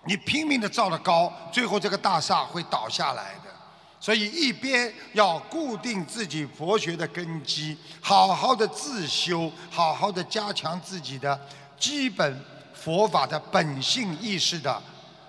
[0.05, 3.51] 你拼命的造的高，最后这个大厦会倒下来的。
[3.99, 11.41] 所以一边要固定自己佛学的根基，好好的自修，好好的加强自己的
[11.79, 14.83] 基本佛法的本性意识的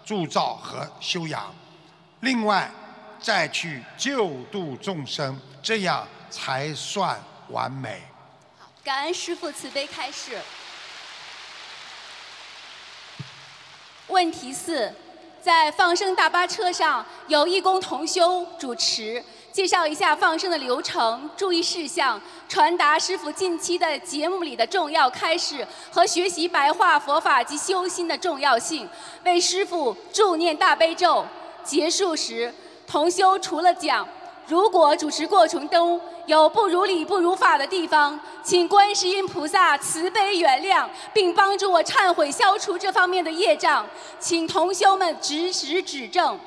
[0.04, 1.50] 铸造和修养。
[2.20, 2.70] 另外，
[3.22, 8.02] 再去救度众生，这样才算完美。
[8.84, 10.40] 感恩师父慈悲开示。
[14.08, 14.92] 问题四，
[15.40, 28.90] 在放生大巴车上有义工同修主持，介绍一下放生的流程、注意事项，传达师父近期的节目里的重要开示和学习白话佛法及修心的重要性，
[29.24, 31.24] 为师父助念大悲咒。
[31.64, 32.52] 结束时，
[32.88, 34.08] 同修除了讲。
[34.52, 43.86] 如果主持过程中有不如理、不如法的地方，请观世音菩萨慈悲原谅，并帮助我忏悔、消除这方面的业障。
[44.20, 46.38] 请同修们及时指正。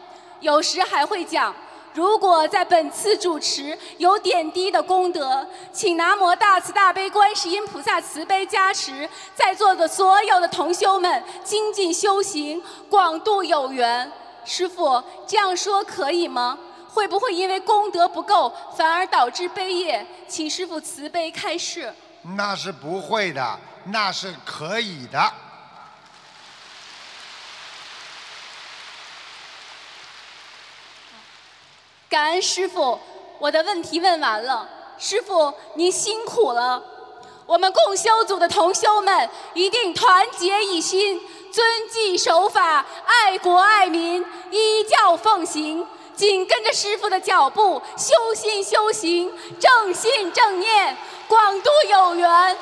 [0.40, 1.54] 有时还会讲，
[1.94, 14.12] 如果在本次主持有点滴的功德，请南无大慈大悲观世音菩萨慈悲加持，在座的所有的同修们精进修行，广度有缘。
[14.44, 16.58] 师父，这样说可以吗？
[16.94, 20.06] 会不会因为功德不够，反而导致悲业？
[20.28, 21.92] 请师傅慈悲开示。
[22.36, 25.32] 那是不会的，那是可以的。
[32.08, 33.00] 感恩师傅，
[33.40, 34.68] 我的问题问完了。
[34.96, 36.80] 师傅，您辛苦了。
[37.44, 41.20] 我们共修组的同修们一定团结一心，
[41.52, 45.86] 遵纪守法，爱国爱民，依教奉行。
[46.16, 50.96] 紧跟着师傅的脚步，修心修行，正信正念，
[51.26, 52.58] 广度有缘，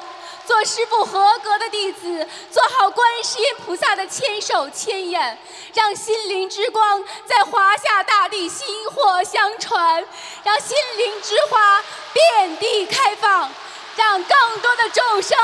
[0.47, 5.39] 做师傅合格的弟子，做好观世音菩萨的千手千眼，
[5.75, 10.05] 让心灵之光在华夏大地薪火相传，
[10.43, 13.51] 让心灵之花遍地开放，
[13.97, 15.39] 让更多的众生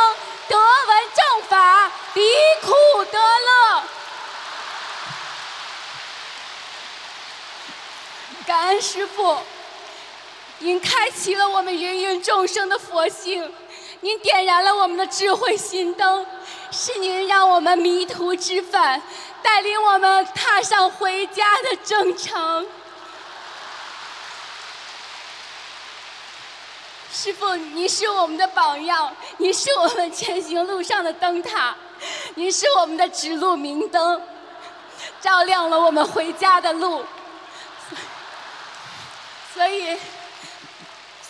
[0.49, 2.22] 得闻正法，离
[2.62, 3.83] 苦得乐。
[8.49, 9.36] 感恩师父，
[10.61, 13.53] 您开启了我们芸芸众生的佛性，
[14.01, 16.24] 您点燃了我们的智慧心灯，
[16.70, 19.03] 是您让我们迷途知返，
[19.42, 22.66] 带领我们踏上回家的征程。
[27.12, 31.76] 师父，您是我们的榜样，您是我们前行路上的灯塔，
[32.34, 34.22] 您是我们的指路明灯，
[35.20, 37.05] 照亮了我们回家的路。
[39.59, 39.99] 所以，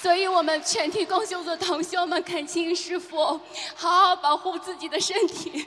[0.02, 3.40] 所以我们全体共修组同修们恳请师傅
[3.74, 5.66] 好好保护自己的身体。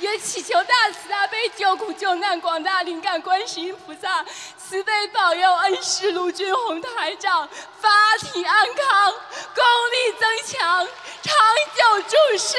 [0.00, 4.24] 也祈求大慈大悲救苦救难广大灵感观世音菩萨
[4.58, 7.48] 慈悲保佑恩师卢俊宏台长
[7.80, 7.88] 法
[8.18, 9.12] 体安康，
[9.54, 10.88] 功力增强，
[11.22, 11.36] 长
[11.76, 12.58] 久住世，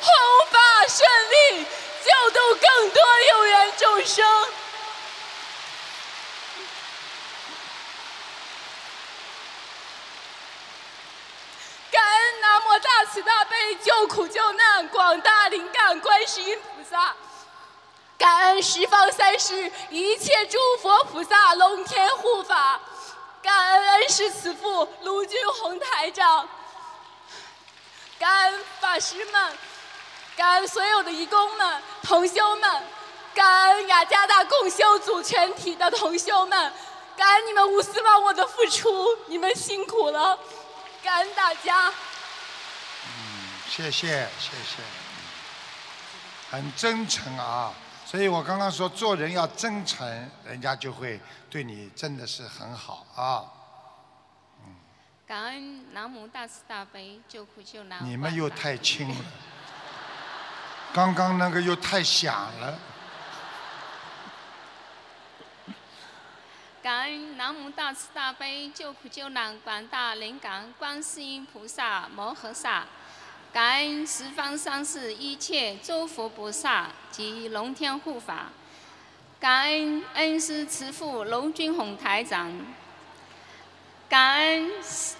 [0.00, 0.12] 弘
[0.50, 1.64] 法顺利，
[2.04, 4.24] 救度更多有缘众生。
[11.90, 17.14] 感恩南无大慈大悲救苦救难广大灵感观世音菩萨，
[18.18, 22.80] 感恩十方三世一切诸佛菩萨龙天护法，
[23.42, 26.48] 感恩恩师慈父卢军宏台长，
[28.18, 29.58] 感恩法师们，
[30.36, 32.82] 感恩所有的义工们、同修们，
[33.34, 36.72] 感恩雅加达共修组全体的同修们，
[37.16, 38.88] 感恩你们无私忘我的付出，
[39.26, 40.38] 你们辛苦了。
[41.02, 41.92] 感恩大家。
[43.68, 44.82] 谢谢谢谢，
[46.50, 47.72] 很真诚啊。
[48.04, 53.44] 所以我刚刚说做人要真诚，人家就会对你真的是很好啊。
[55.26, 58.04] 感恩南无大慈大悲救苦救难。
[58.04, 59.16] 你们又太轻了，
[60.94, 62.78] 刚刚那个又太响了。
[66.82, 72.84] 感恩南无大慈大悲救苦救难广大灵感观世音菩萨摩诃萨，
[73.52, 78.50] 感恩十方三世一切诸佛菩萨及龙天护法，
[79.40, 82.52] 感恩恩师慈父龙君宏台长，
[84.10, 84.70] 感恩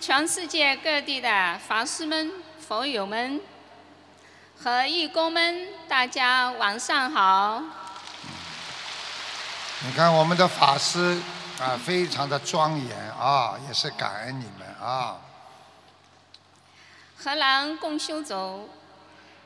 [0.00, 3.40] 全世界各地的法师们、佛友们
[4.62, 7.60] 和义工们，大家晚上好。
[9.84, 11.20] 你看我们的法师
[11.58, 15.16] 啊，非常的庄严啊，也是感恩你们啊。
[17.16, 18.70] 荷兰共修组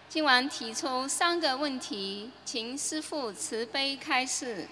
[0.06, 4.68] 今晚提出三个问题，请师父慈悲开示。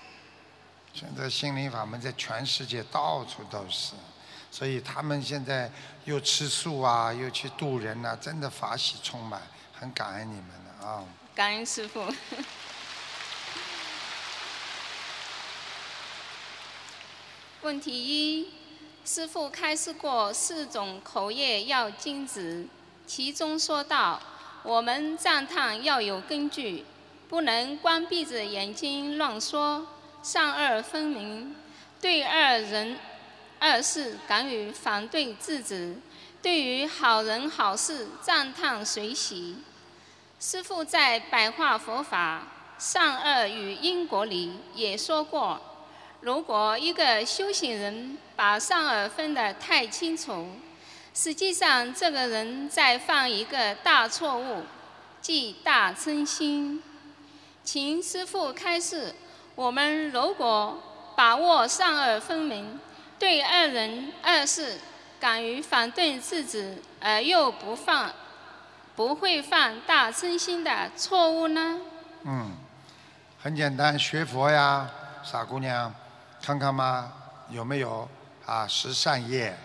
[0.92, 3.94] 现在心灵法门在全世界到处都是，
[4.50, 5.72] 所以他们现在
[6.04, 9.40] 又吃素啊，又去度人呐、真的法喜充满，
[9.84, 11.04] 很感恩你们的啊。
[11.34, 12.02] 感恩师傅。
[17.60, 18.48] 问题一：
[19.04, 22.66] 师傅开示过四种口业要禁止，
[23.06, 24.22] 其中说到，
[24.62, 26.86] 我们赞叹要有根据，
[27.28, 29.86] 不能光闭着眼睛乱说，
[30.22, 31.54] 善恶分明，
[32.00, 32.98] 对二人
[33.58, 35.98] 二事敢于反对制止，
[36.40, 39.58] 对于好人好事赞叹随喜。
[40.46, 42.42] 师父在《白话佛法
[42.76, 45.58] 善恶与因果》里也说过，
[46.20, 50.46] 如果一个修行人把善恶分得太清楚，
[51.14, 54.64] 实际上这个人在犯一个大错误，
[55.22, 56.82] 即大嗔心。
[57.62, 59.14] 请师父开示，
[59.54, 60.78] 我们如果
[61.16, 62.78] 把握善恶分明，
[63.18, 64.78] 对恶人恶事
[65.18, 68.14] 敢于反对自己，而又不犯
[68.96, 71.80] 不会犯大嗔心的错误呢？
[72.22, 72.56] 嗯，
[73.38, 74.88] 很简单，学佛呀，
[75.24, 75.92] 傻姑娘，
[76.40, 77.12] 看看嘛，
[77.50, 78.08] 有没有
[78.46, 79.56] 啊十善业、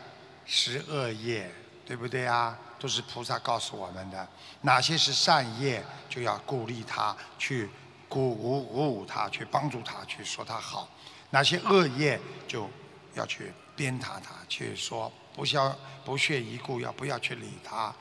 [0.45, 1.51] 十恶业，
[1.85, 2.57] 对不对啊？
[2.79, 4.27] 都是菩萨告诉我们的。
[4.61, 7.69] 哪些是善业，就要鼓励他，去
[8.07, 10.87] 鼓舞鼓舞他，去帮助他，去说他好；
[11.29, 12.69] 哪些恶业，就
[13.13, 17.93] 要去鞭挞他，去说不消不屑一顾，要不要去理他？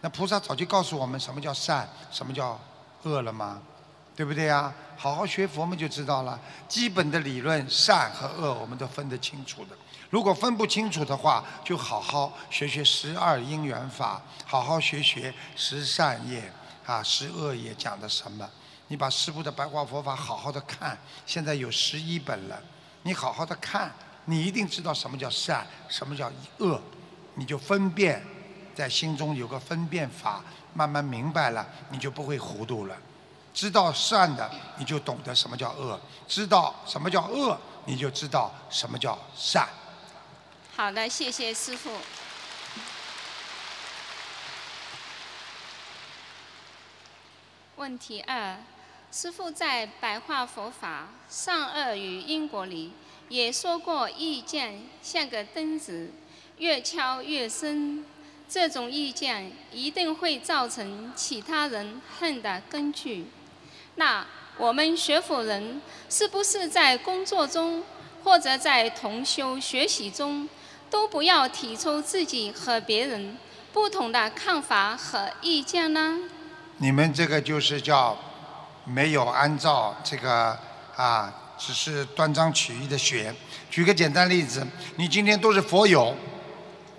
[0.00, 2.58] 那菩萨早就告诉我们什么叫善，什么叫
[3.02, 3.60] 恶了吗？
[4.14, 4.72] 对不对呀？
[4.96, 6.40] 好好学佛，我们就知道了。
[6.68, 9.76] 基本的理论，善和恶，我们都分得清楚的。
[10.08, 16.50] 如果分不清楚的话，就好好学学十二因缘法，好好学学十善业
[16.86, 18.48] 啊，十恶业讲的什么？
[18.88, 22.58] 你把师父的白话佛法好好的看，现在有十一本了，
[23.02, 23.92] 你好好的看，
[24.26, 26.80] 你一定知道什么叫善，什么叫恶，
[27.34, 28.24] 你就分辨，
[28.76, 32.94] 在心中有个分辨法，慢慢明白了，你就不会糊涂了。
[33.54, 35.98] 知道善的，你就懂得什么叫恶；
[36.28, 39.66] 知道什么叫恶，你就知道什么叫善。
[40.76, 41.90] 好的，谢谢师父。
[47.76, 48.58] 问题二：
[49.10, 52.92] 师父在《白话佛法善恶与因果》里
[53.30, 56.10] 也说过，意见像个灯子，
[56.58, 58.04] 越敲越深。
[58.48, 63.26] 这种意见一定会造成其他人恨的根据。
[63.96, 64.24] 那
[64.56, 67.82] 我们学佛人是不是在工作中
[68.22, 70.48] 或者在同修学习中，
[70.88, 73.36] 都不要提出自己和别人
[73.72, 76.18] 不同的看法和意见呢？
[76.78, 78.16] 你们这个就是叫
[78.84, 80.58] 没有按照这个
[80.94, 83.34] 啊，只是断章取义的学。
[83.70, 84.66] 举个简单例子，
[84.96, 86.14] 你今天都是佛友，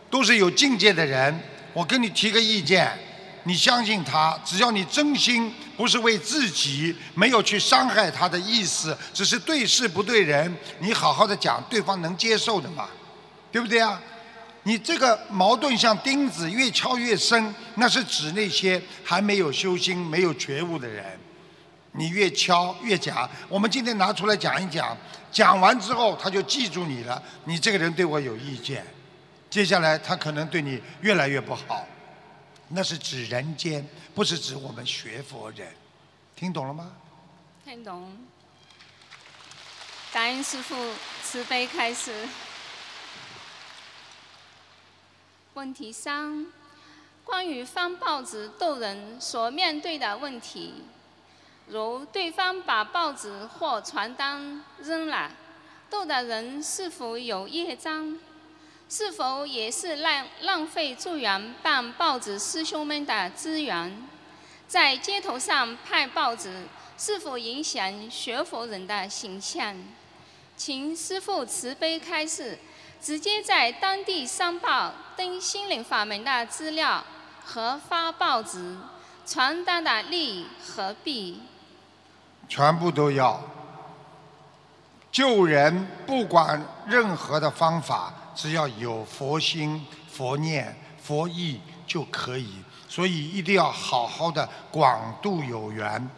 [0.10, 1.38] 都是有境界的人，
[1.74, 2.92] 我跟你提个意见，
[3.44, 12.88] 你相信他，只要你真心不是为自己，没有去伤害他的意思，只是对事不对人，你好好的讲，对方能接受的嘛，
[13.52, 14.02] 对不对啊？
[14.64, 21.06] 你这个矛盾像钉子，越敲越深，那是指那些还没有修心、没有觉悟的人。
[21.94, 24.96] 你越敲越讲，我们今天拿出来讲一讲，
[25.32, 27.24] 讲完之后他就记住你了。
[27.46, 28.86] 你这个人对我有意见，
[29.50, 31.88] 接下来他可能对你越来越不好。
[32.70, 35.74] 那是指人间，不是指我们学佛人。
[36.36, 36.92] 听懂了吗？
[37.64, 38.18] 听懂。
[40.12, 40.76] 感恩师父
[41.24, 42.28] 慈悲开示。
[45.54, 46.48] 问题三：
[47.24, 50.84] 关于翻报纸逗人所面对的问题，
[51.68, 55.32] 如对方把报纸或传单扔了，
[55.90, 58.20] 逗的人是否有业障？
[58.90, 64.08] 是否也是浪浪费助缘办报纸师兄们的资源？
[64.68, 66.68] 在街头上派报纸，
[66.98, 69.76] 是否影响学佛人的形象？
[70.56, 72.58] 请师父慈悲开示。
[73.00, 77.04] 直接在当地商报登心灵法门的资料
[77.46, 78.76] 和发报纸、
[79.24, 81.44] 传单的利和弊，
[82.50, 83.40] 全部都要。
[85.12, 92.48] 救人不管任何的方法，只要有佛心、佛念、佛意就可以。
[92.88, 96.10] 所以一定要好好的广度有缘，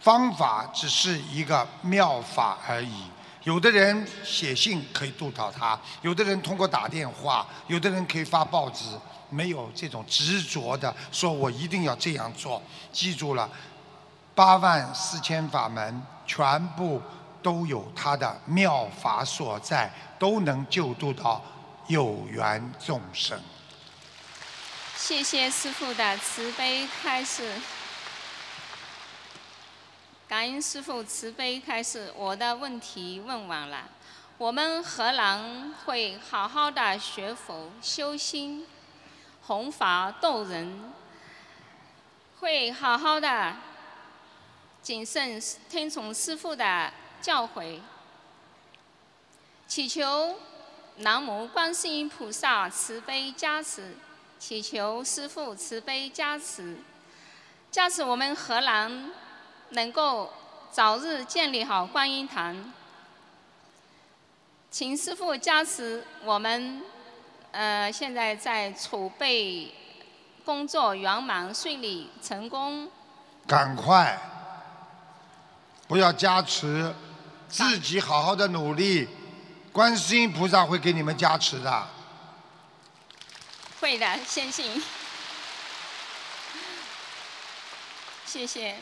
[0.00, 3.02] 方法只是一个妙法而已。
[3.42, 8.86] 有的人写信可以度到他，有的人通过打电话，有的人可以发报纸，
[9.28, 12.62] 没有这种执着的说我一定要这样做。
[12.90, 13.48] 记住了，
[14.34, 17.02] 八万四千法门全部
[17.42, 21.40] 都有它的妙法所在，都能救度到
[21.86, 23.38] 有缘众生。
[24.96, 27.52] 谢谢师父的慈悲开示。
[30.26, 33.84] 感恩师父慈悲开示，我的问题问完了。
[34.38, 38.66] 我们荷兰会好好的学佛修心，
[39.42, 40.90] 弘法度人，
[42.40, 43.56] 会好好的
[44.82, 47.80] 谨慎听从师父的教诲，
[49.68, 50.36] 祈求
[50.96, 53.96] 南无观世音菩萨慈悲加持，
[54.38, 56.76] 祈求师父慈悲加持，
[57.70, 59.10] 加持我们荷兰。
[59.70, 60.32] 能够
[60.70, 62.72] 早日建立好观音堂，
[64.70, 66.82] 请师父加持我们。
[67.50, 69.72] 呃，现在在储备
[70.44, 72.88] 工作圆满顺利成功。
[73.48, 74.16] 赶快，
[75.88, 76.94] 不要加持，
[77.48, 79.08] 自己好好的努力，
[79.74, 81.86] 观世音菩萨会给你们加持的。
[83.80, 84.80] 会的，相信。
[88.24, 88.76] 谢谢。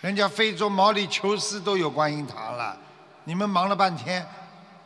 [0.00, 2.74] 人家非洲毛里求斯都有观音堂了，
[3.24, 4.26] 你们忙了半天，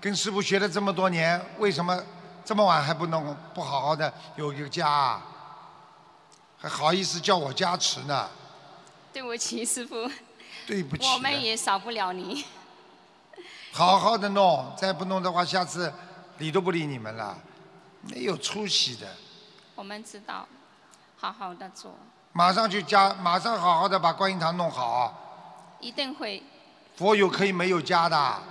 [0.01, 2.03] 跟师傅学了这么多年，为什么
[2.45, 5.23] 这么晚还不能不好好的有一个家啊？
[6.59, 8.29] 还好意思叫我加持呢？
[9.13, 10.11] 对不起，师傅。
[10.67, 11.07] 对不起。
[11.07, 12.45] 我们也少不了你。
[13.77, 15.93] 好好的弄，再不弄的话，下次
[16.39, 17.37] 理都不理你们了，
[18.11, 19.07] 没有出息的。
[19.75, 20.49] 我们知道，
[21.19, 21.95] 好好的做。
[22.33, 25.77] 马上去加，马上好好的把观音堂弄好。
[25.79, 26.43] 一定会。
[26.97, 28.43] 佛有可以没有家的。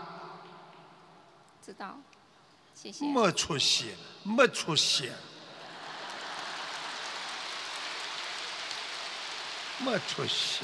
[1.66, 1.98] 知道，
[2.76, 3.08] 谢谢。
[3.08, 5.12] 没出息，没出息。
[9.80, 10.64] 没出息。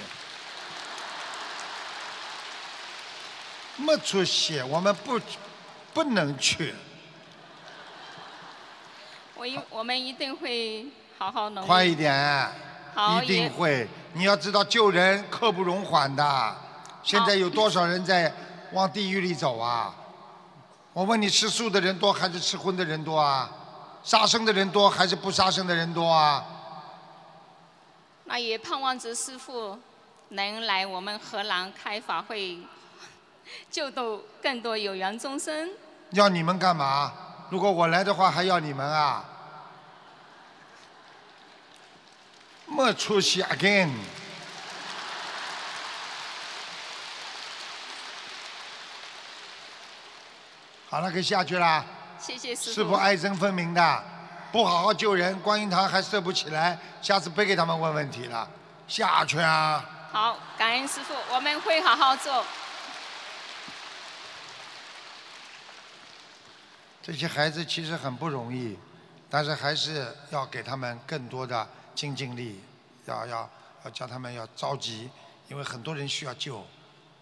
[3.77, 5.19] 没出息，我们不
[5.93, 6.73] 不能去。
[9.35, 11.67] 我一我们一定会好好努力。
[11.67, 12.51] 快一点。
[13.21, 16.55] 一定会，你要知道救人刻不容缓的。
[17.01, 18.29] 现在有多少人在
[18.73, 19.95] 往地狱里走啊？
[20.91, 23.49] 我问你，吃素的人多还是吃荤的人多啊？
[24.03, 26.45] 杀生的人多还是不杀生的人多啊？
[28.25, 29.79] 那也盼望着师傅
[30.27, 32.59] 能来我们河南开法会，
[33.69, 35.69] 救度更多有缘众生。
[36.11, 37.13] 要你们干嘛？
[37.49, 39.25] 如果我来的话，还要你们啊？
[42.65, 43.89] 没出息 again！
[50.89, 51.83] 好了，可以下去啦。
[52.19, 52.95] 谢谢师傅。
[52.95, 54.03] 师爱憎分明的，
[54.51, 58.47] 不好好救人，观音堂还设不起来，下次别给他们问问题了。
[58.87, 59.83] 下去啊！
[60.11, 62.45] 好，感恩师傅，我们会好好做。
[67.01, 68.77] 这些孩子其实很不容易，
[69.29, 72.61] 但是还是要给他们更多的精进力，
[73.05, 73.49] 要要
[73.83, 75.09] 要叫他们要着急，
[75.47, 76.63] 因为很多人需要救。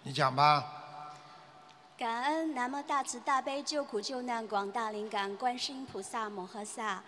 [0.04, 0.76] 你讲吧。
[1.98, 7.04] 感恩南无大慈大悲救苦救难广大灵感观世音菩萨摩诃萨，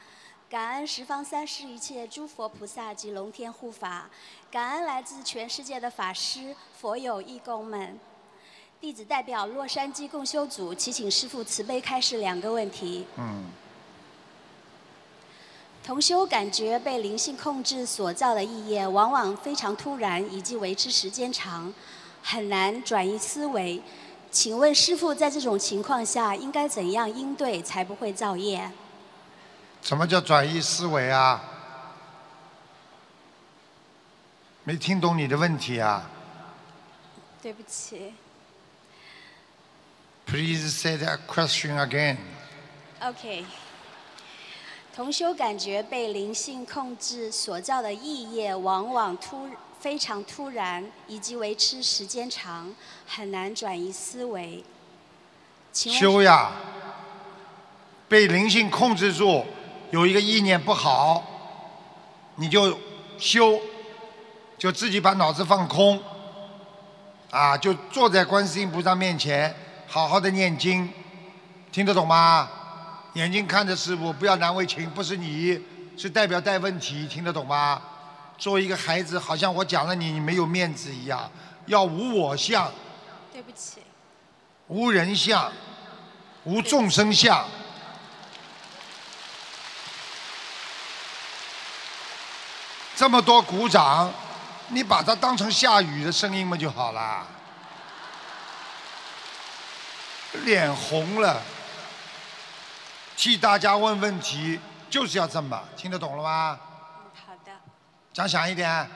[0.50, 4.10] 感恩十方三世一切诸佛菩萨及龙天护法，
[4.50, 8.00] 感恩来自全世界的法师、佛友、义工们。
[8.82, 13.06] 弟子代表洛杉矶共修组，祈请师父慈悲开示两个问题。
[13.16, 13.44] 嗯。
[15.84, 21.72] 同修感觉被灵性控制所造的意业，往往非常突然，以及维持时间长，
[22.24, 23.80] 很难转移思维。
[24.32, 28.72] 请问师父，在这种情况下应该怎样应对，才不会造业？
[29.84, 31.40] 什么叫转移思维啊？
[34.64, 36.10] 没听懂你的问题啊
[37.44, 38.14] 对不起。
[40.32, 42.16] ？Please say that question again.
[43.02, 43.44] OK。
[44.96, 52.74] 同修感觉被灵性控制所造的意业，往往突非常突然，以及维持时间长，
[53.06, 54.64] 很难转移思维。
[55.74, 56.52] 修呀，
[58.08, 59.46] 被灵性控制住，
[59.92, 61.26] 有一个意念不好，
[62.36, 62.78] 你就
[63.18, 63.60] 修，
[64.58, 66.02] 就自己把脑子放空，
[67.32, 69.56] 啊，就坐在观世音菩萨面前，
[69.92, 70.90] 好好的念经，
[71.70, 72.48] 听得懂吗？
[73.16, 75.62] 眼睛看着师傅，不要难为情，不是你，
[75.98, 77.82] 是代表带问题，听得懂吗？
[78.38, 81.30] 作为一个孩子，好像我讲了你，你没有面子一样，
[81.66, 82.72] 要无我相。
[83.34, 83.82] 对不起。
[84.68, 85.52] 无人相，
[86.46, 87.46] 无众生相。
[92.96, 94.10] 这么多鼓掌，
[94.70, 97.28] 你把它当成下雨的声音嘛就好了。
[100.46, 101.42] 脸红了，
[103.16, 104.60] 替大家问问题
[104.90, 106.60] 就是要这么，听得懂了吗？
[107.14, 107.52] 好的。
[108.14, 108.90] 讲响一点，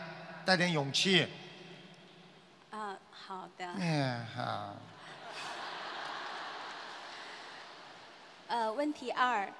[0.46, 1.28] 带点勇气。
[2.72, 3.66] 啊，好的。
[3.78, 4.76] 嗯，好。
[8.48, 9.52] 呃，问题二，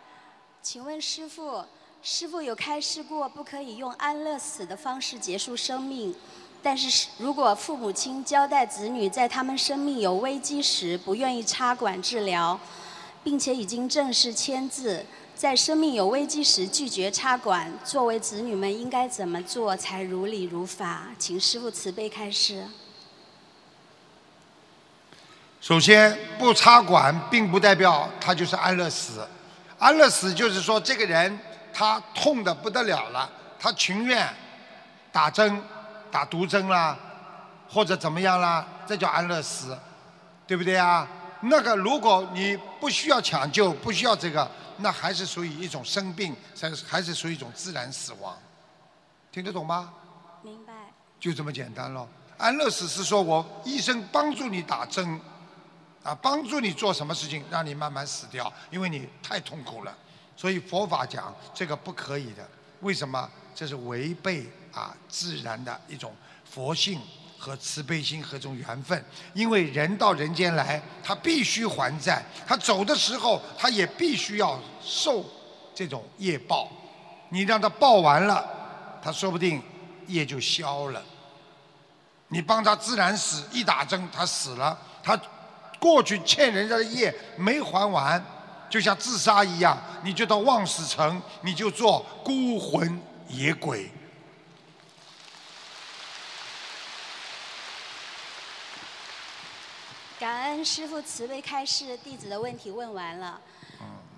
[0.62, 1.66] 请问师傅，
[2.02, 6.16] 师傅有开示过不可以用安乐死的方式结束生命，
[6.66, 12.60] 但是如果父母亲交代子女在他们生命有危机时不愿意插管治疗，
[13.24, 15.06] 并且已经正式签字，
[15.36, 21.10] 在生命有危机时拒绝插管，作为子女们应该怎么做才如理如法？
[21.20, 22.66] 请师傅慈悲开示。
[25.62, 29.24] 首先，不插管并不代表他就是安乐死。
[29.78, 31.40] 安乐死就是说，这个人
[31.72, 34.28] 他痛得不得了了，他情愿
[35.12, 35.62] 打针、
[36.16, 36.98] 打毒针啦，
[37.68, 39.78] 或者怎么样啦，这叫安乐死，
[40.48, 41.06] 对不对啊？
[41.42, 48.34] 那个如果你不需要抢救，不需要这个，那还是属于一种生病，还是还是属于一种自然死亡，
[49.30, 49.92] 听得懂吗？
[50.42, 50.72] 明白。
[51.20, 52.08] 就这么简单咯。
[52.38, 55.20] 安乐死是说我医生帮助你打针。
[56.02, 59.94] 啊，帮助你做什么事情，让你慢慢死掉，因为你太痛苦了。
[60.38, 62.48] 所以佛法讲这个不可以的，
[62.80, 63.30] 为什么？
[63.56, 66.14] 这是违背啊自然的一种
[66.44, 67.02] 佛性
[67.40, 69.04] 和慈悲心和这种缘分。
[69.34, 75.26] 因为人到人间来，他必须还债，他走的时候，他也必须要受
[75.74, 76.70] 这种业报。
[77.30, 78.46] 你让他报完了，
[79.02, 79.60] 他说不定
[80.06, 81.02] 业就消了。
[82.28, 85.20] 你帮他自然死，一打针他死了，他。
[85.78, 88.24] 过去欠人家的业没还完，
[88.68, 93.92] 就像自杀一样，你就到望死城，你就做孤魂野鬼。
[100.64, 103.42] 师父慈悲开示，弟子的问题问完了。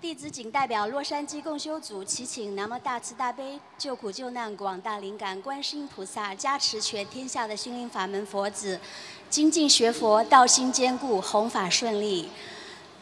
[0.00, 8.78] 弟子仅代表洛杉矶共修组，祈请南无大慈大悲救苦救难广大灵感观世音菩萨加持全天下的心灵法门佛子，
[9.28, 12.28] 精进学佛，道心坚固，弘法顺利。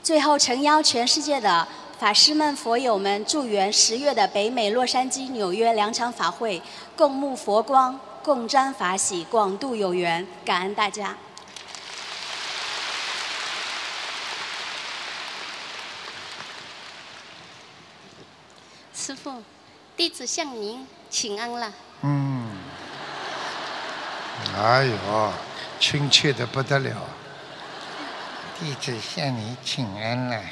[0.02, 1.68] 最后诚邀全世界的
[1.98, 6.62] 法师们、佛友们，祝愿十月的北美、洛杉矶、纽约两场法会，
[6.96, 10.26] 共沐佛光，共沾法喜，广度有缘。
[10.46, 11.18] 感恩大家。
[19.06, 19.40] 师傅，
[19.96, 21.72] 弟子向您请安了。
[22.00, 22.58] 嗯，
[24.56, 25.32] 哎呦，
[25.78, 26.90] 亲切的不得了。
[28.58, 30.42] 弟子向你请安了。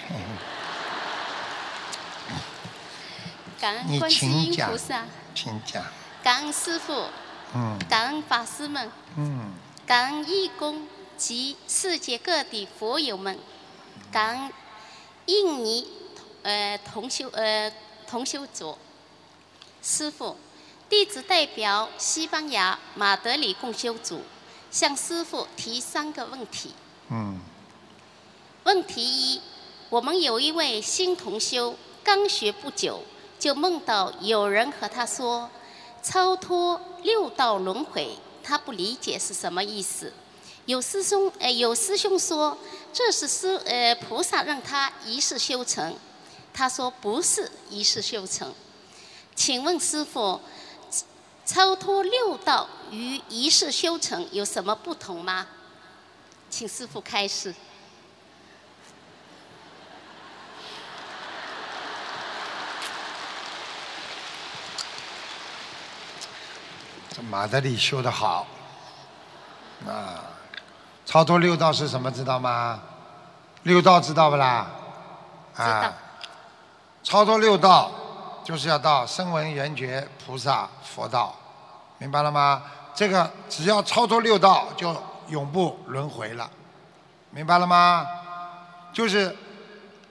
[3.61, 5.03] 感恩你观世音菩萨，
[5.35, 5.83] 请讲。
[6.23, 7.09] 感恩师父，
[7.57, 9.51] 嗯感恩法师们，嗯，
[9.85, 10.87] 感恩义工
[11.17, 13.37] 及世界各地佛友们，
[14.13, 14.53] 感恩
[15.27, 15.89] 印尼
[16.45, 17.73] 呃同修呃
[18.09, 18.77] 同修组
[19.83, 20.37] 师父，
[20.89, 24.23] 弟子代表西班牙马德里共修组
[24.71, 26.75] 向师父提三个问题。
[27.11, 27.41] 嗯
[28.65, 29.41] 问题一：
[29.91, 33.03] 我们有一位新同修，刚学不久，
[33.39, 35.51] 就梦到有人和他说
[36.03, 40.13] 超脱六道轮回，他不理解是什么意思。
[40.65, 42.57] 有师兄呃有师兄说
[42.91, 45.95] 这是师呃菩萨让他一世修成，
[46.57, 48.55] 他说不是一世修成。
[49.35, 50.41] 请问师傅，
[51.45, 55.49] 超脱六道与一世修成有什么不同吗？
[56.49, 57.53] 请师傅开始。
[67.11, 68.47] 这马德里修得好。
[69.85, 70.25] 啊，
[71.05, 72.09] 超脱六道是什么？
[72.13, 72.81] 知道吗？
[73.65, 74.71] 六道知道不啦？
[75.57, 75.95] 啊，
[77.05, 77.93] 超脱六道
[78.43, 81.37] 就是要到声闻缘觉菩萨佛道，
[81.99, 82.63] 明白了吗？
[82.95, 84.97] 这个只要超脱六道，就
[85.29, 86.51] 永不轮回了，
[87.31, 88.07] 明白了吗？
[88.93, 89.37] 就是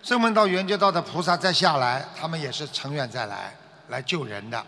[0.04, 3.56] 声闻道、缘觉道的菩萨再下来，他们也是成愿再来，
[3.88, 4.64] 来救人的，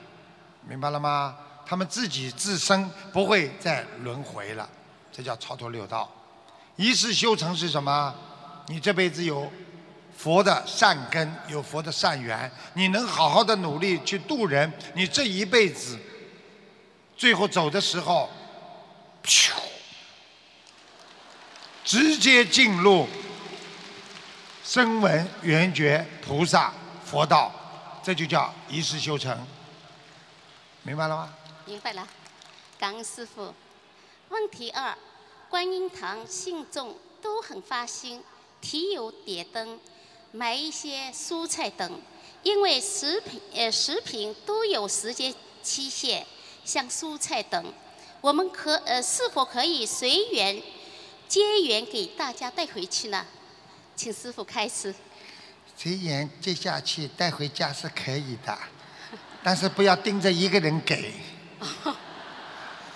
[0.68, 1.36] 明白了吗？
[1.64, 4.68] 他们自己自身不会再轮回了，
[5.12, 6.10] 这叫超脱六道。
[6.76, 8.14] 一世修成是什么？
[8.68, 9.52] 你这辈子有
[10.18, 16.00] 佛的善根，有佛的善缘，你能好好的努力去度人，你这一辈子
[17.16, 18.30] 最后走的时候，
[21.84, 23.08] 直接进入
[24.64, 26.74] 声闻缘觉菩萨
[27.06, 27.52] 佛道，
[28.02, 29.46] 这就叫一世修成，
[30.82, 31.34] 明白了吗？
[31.66, 32.08] 明白了，
[32.80, 33.54] 感恩师傅。
[34.30, 34.98] 问题二：
[35.50, 38.24] 观音堂信众都很发心，
[38.60, 39.80] 提有点灯，
[40.36, 42.02] 买一些蔬菜等，
[42.44, 45.34] 因为食品呃食品都有时间
[45.64, 46.26] 期限，
[46.66, 47.74] 像蔬菜等，
[48.20, 50.62] 我们可呃是否可以随缘
[51.30, 53.26] 结缘给大家带回去呢？
[53.96, 54.94] 请师傅开始。
[55.78, 58.58] 随缘接下去带回家是可以的，
[59.42, 61.14] 但是不要盯着一个人给。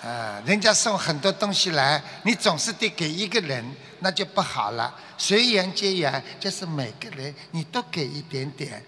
[0.02, 3.64] 啊，人家送很多东西来，你总是得给一个人，
[3.98, 4.94] 那就不好了。
[5.18, 8.82] 随缘结缘，就是每个人你都给一点点。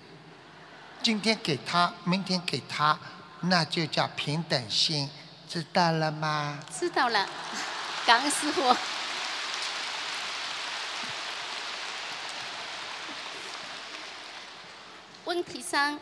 [1.02, 2.98] 今天给他，明天给他，
[3.40, 5.10] 那就叫平等心，
[5.48, 6.58] 知道了吗？
[6.78, 7.28] 知道了，
[8.06, 8.74] 感恩师傅。
[15.24, 15.98] 问题三：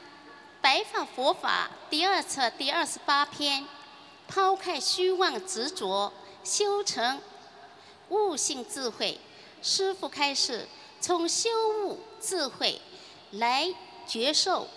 [0.61, 3.64] 白发佛法第二册第二十八篇，
[4.30, 6.12] 抛开虚妄执着，
[6.44, 7.20] 修成
[8.10, 9.18] 悟性智慧。
[9.60, 10.68] 师父开始，
[11.00, 12.80] 从修悟智慧
[13.32, 13.74] 来
[14.06, 14.68] 觉受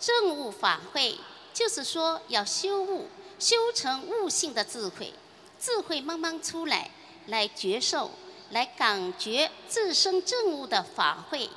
[0.00, 1.18] 正悟法会，
[1.52, 3.06] 就是说要修悟，
[3.38, 5.12] 修成悟性的智慧，
[5.60, 6.90] 智慧慢慢出来，
[7.26, 8.10] 来觉受，
[8.48, 11.50] 来感觉自身正悟的法会，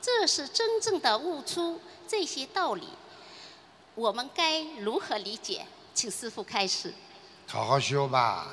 [0.00, 2.86] 这是真正的悟出这些道理。
[3.96, 5.66] 我们该如何理解？
[5.94, 6.92] 请师傅开始。
[7.46, 8.46] 好好修吧，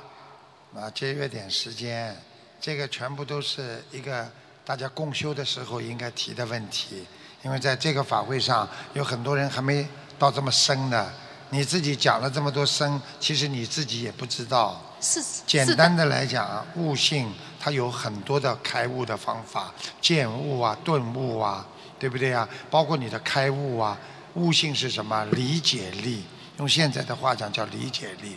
[0.75, 2.15] 啊，节约点时间，
[2.59, 4.29] 这个全部都是一个
[4.65, 7.05] 大家共修的时候应该提的问题。
[7.43, 11.11] 因为在这个法会上，有很多人还没到这么深呢。
[11.49, 14.81] 你自己讲了这么多深，其实你自己也不知道。
[14.99, 19.71] 是简单的来讲，悟性它有很多的开悟的方法，
[20.01, 21.65] 见悟啊、顿悟啊，
[21.99, 22.49] 对不对啊？
[22.69, 23.97] 包括你的开悟啊，
[24.33, 25.23] 悟性是什么？
[25.25, 26.25] 理解力，
[26.57, 28.35] 用现在的话讲叫理解力。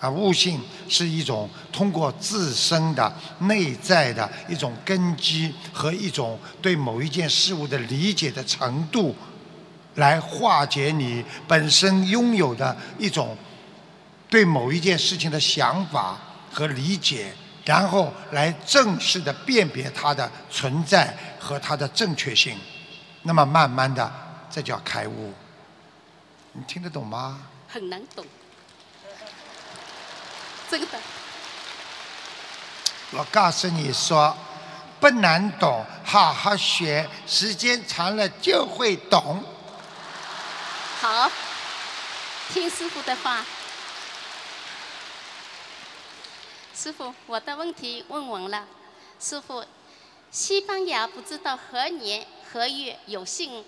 [0.00, 9.14] 啊，悟性是一种通过自身的内在的一种根基和一种对某一件事物的理解的程度，
[9.94, 13.34] 来化解你本身拥有的一种
[14.28, 16.18] 对某一件事情的想法
[16.52, 17.32] 和理解，
[17.64, 22.58] 然后来正式的辨别它的存在和它的正确性。
[23.22, 24.12] 那么慢慢的，
[24.50, 25.32] 这叫开悟。
[26.52, 27.40] 你听得懂吗？
[27.74, 28.24] 很难懂，
[30.70, 31.00] 真的。
[33.10, 34.36] 我告诉你说，
[35.00, 39.42] 不难懂，好好学，时间长了就会懂。
[41.00, 41.28] 好，
[42.52, 43.44] 听师傅的话。
[46.76, 48.68] 师傅，我的问题问完了。
[49.18, 49.64] 师傅，
[50.30, 53.64] 西班牙不知道何年何月有幸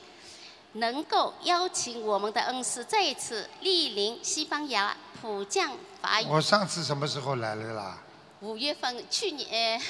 [0.79, 6.27] 能够邀请我们的恩师再一次莅临西班牙普降法语。
[6.29, 7.99] 我上次什么时候来了啦？
[8.41, 9.85] 五月份，去年呃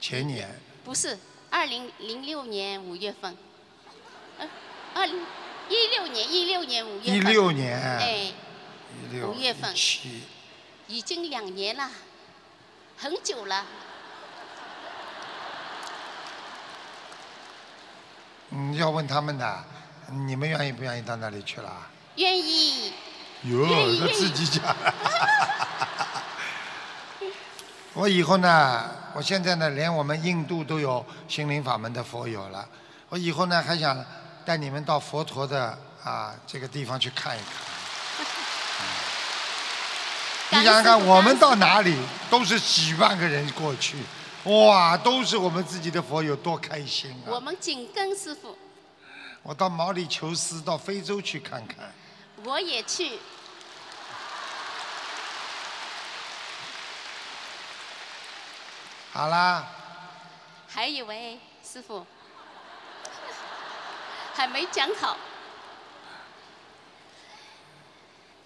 [0.00, 0.48] 前年。
[0.84, 1.18] 不是
[1.50, 3.36] 二零零六年五月份，
[4.38, 4.48] 呃，
[4.94, 5.26] 二零
[5.68, 7.16] 一六年一六年五月份。
[7.16, 7.80] 一六年。
[7.80, 8.32] 哎，
[9.02, 9.30] 一六。
[9.30, 9.74] 五月份。
[9.74, 10.22] 七。
[10.88, 11.90] 已经两年了，
[12.96, 13.66] 很久了。
[18.58, 19.64] 嗯，要问他们的，
[20.26, 21.70] 你们愿意不愿意到那里去了？
[22.14, 22.90] 愿意。
[23.42, 23.66] 哟，
[24.00, 24.74] 他自己讲。
[27.92, 32.66] 我以后呢，我现在呢，连我们印度都有心灵法门的佛友了。
[33.10, 34.02] 我以后呢，还想
[34.46, 37.48] 带你们到佛陀的啊这个地方去看一看。
[40.58, 41.94] 你想想看，我们到哪里
[42.30, 43.98] 都是几万个人过去，
[44.46, 47.26] 哇，都是我们自己的佛有，多开心啊！
[47.26, 48.56] 我们紧跟师傅。
[49.42, 51.92] 我到毛里求斯，到非洲去看看。
[52.44, 53.18] 我也去。
[59.12, 59.66] 好啦。
[60.68, 62.06] 还以为师傅
[64.34, 65.16] 还没讲好。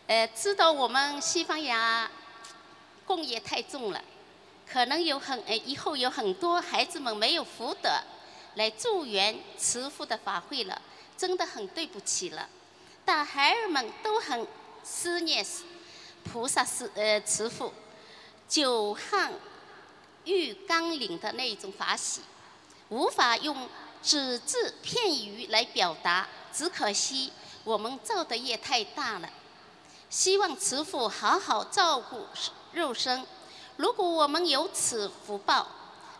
[0.07, 2.11] 呃，知道我们西班牙
[3.05, 4.03] 功业太重了，
[4.73, 7.91] 可能有很呃以后有很多孩子们没有福德
[8.55, 10.81] 来助缘慈父的法会了，
[11.17, 12.49] 真的很对不起了。
[13.05, 14.47] 但孩儿们都很
[14.85, 15.45] 思念
[16.23, 17.73] 菩萨是呃慈父，
[18.49, 19.33] 久旱
[20.25, 22.21] 遇甘霖的那一种法喜，
[22.91, 23.69] 无法用
[24.01, 27.33] 只字片语来表达，只可惜
[27.65, 29.29] 我们造的业太大了。
[30.09, 32.27] 希望慈父好好照顾
[32.73, 33.27] 肉身。
[33.81, 35.67] 如果我们有此福报，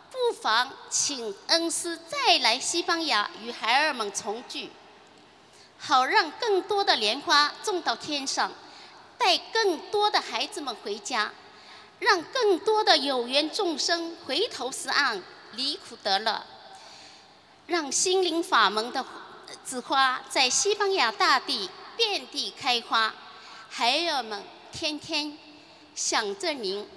[0.09, 4.71] 不妨请恩师再来西班牙与孩儿们重聚，
[5.77, 8.51] 好让更多的莲花种到天上，
[9.15, 11.31] 带更多的孩子们回家，
[11.99, 16.43] 让更多的有缘众生回头是岸，离苦得乐，
[17.67, 19.05] 让心灵法门的
[19.63, 23.13] 紫花在西班牙大地遍地开花。
[23.69, 25.37] 孩儿们天天
[25.93, 26.87] 想着您，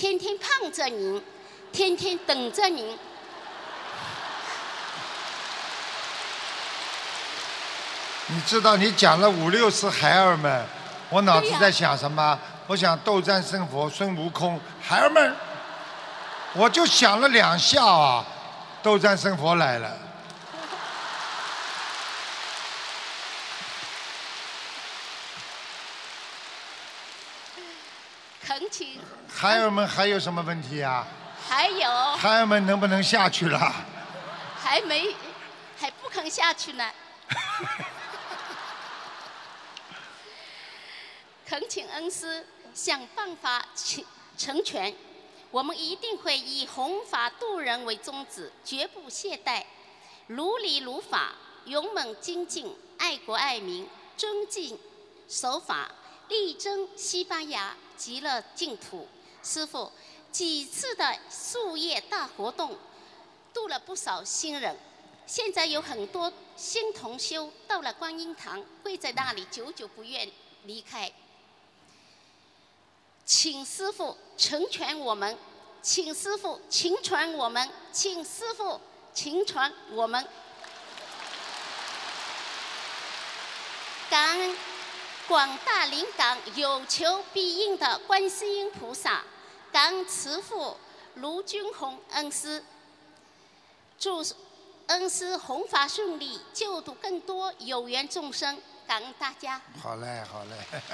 [0.00, 1.22] 天天盼着您，
[1.70, 2.98] 天天等着您。
[8.28, 10.64] 你知道你讲了五六次孩儿们，
[11.10, 12.38] 我脑子在想什么？
[12.66, 15.36] 我想斗战胜佛孙悟空，孩儿们，
[16.54, 18.24] 我就想了两下啊，
[18.82, 19.98] 斗战胜佛来了。
[29.40, 31.06] 孩儿们还有什么问题啊？
[31.48, 31.90] 还有。
[32.18, 33.74] 孩儿们能不能下去了？
[34.54, 35.16] 还没，
[35.78, 36.84] 还不肯下去呢。
[41.48, 44.04] 恳请恩师想办法成
[44.36, 44.94] 成全，
[45.50, 49.64] 我们一定会以弘法度人为宗旨，绝不懈怠，
[50.26, 51.32] 如理如法，
[51.64, 53.88] 勇猛精进，爱国爱民，
[54.18, 54.78] 尊敬
[55.30, 55.90] 守法，
[56.28, 59.08] 力争西班牙极乐净土。
[59.42, 59.90] 师傅，
[60.30, 62.76] 几次的树叶大活动，
[63.52, 64.76] 度了不少新人。
[65.26, 70.30] 现在有很多新同修到了观音堂，跪在那里，久久不愿
[70.64, 71.10] 离开。
[73.24, 75.38] 请师傅成全我们，
[75.80, 78.80] 请师傅请传我们，请师傅
[79.14, 80.26] 请传我们。
[84.10, 84.56] 感恩。
[85.28, 89.22] 广大灵感有求必应的观世音菩萨，
[89.72, 90.76] 感恩慈父
[91.14, 92.62] 卢军宏恩师，
[93.98, 94.24] 祝
[94.86, 99.60] 恩师弘法顺利，救度更多有缘众生，感恩大家。
[99.80, 100.56] 好嘞，好嘞，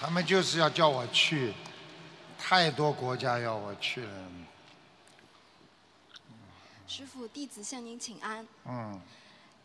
[0.00, 1.52] 他们就是要叫我去，
[2.38, 4.30] 太多国家要我去了。
[6.86, 8.46] 师傅，弟子向您请安。
[8.66, 9.00] 嗯。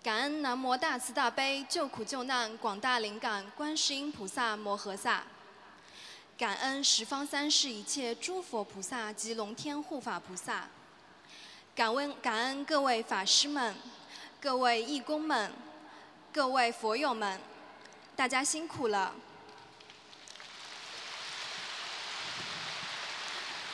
[0.04, 5.22] 感恩南无大慈大悲救苦救难广大灵感观世音菩萨摩诃萨，
[6.42, 10.68] 感恩十方三世一切诸佛菩萨及龙天护法菩萨，
[11.76, 13.76] 感恩感恩各位法师们、
[14.40, 15.54] 各位义工们、
[16.34, 17.40] 各位佛友们，
[18.16, 19.14] 大家辛苦了。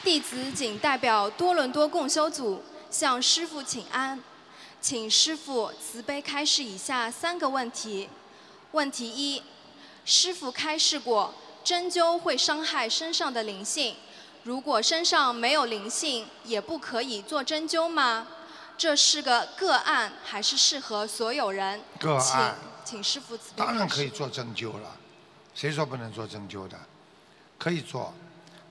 [0.03, 2.61] 弟子谨代表多伦多共修组
[2.91, 4.22] 向师父请安。
[4.82, 8.09] 请师傅慈悲开示以下三个问题。
[8.74, 9.41] 问题一：
[10.03, 11.34] 师傅开示过，
[11.68, 13.93] 针灸会伤害身上的灵性，
[14.43, 18.26] 如果身上没有灵性，也不可以做针灸吗？
[18.78, 21.82] 这是个个案，还是适合所有人？
[21.99, 22.55] 个案
[22.86, 24.95] 请请师傅慈悲当然可以做针灸了，
[25.53, 26.80] 谁说不能做针灸的？
[27.57, 28.13] 可以做，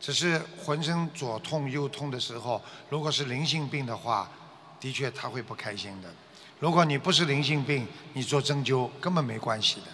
[0.01, 4.31] 只是浑身左痛右痛的时候，如果是灵性病的话，
[4.81, 6.09] 的确他会不开心的。
[6.61, 9.89] 如果你不是灵性病，你做针灸根本没关系的，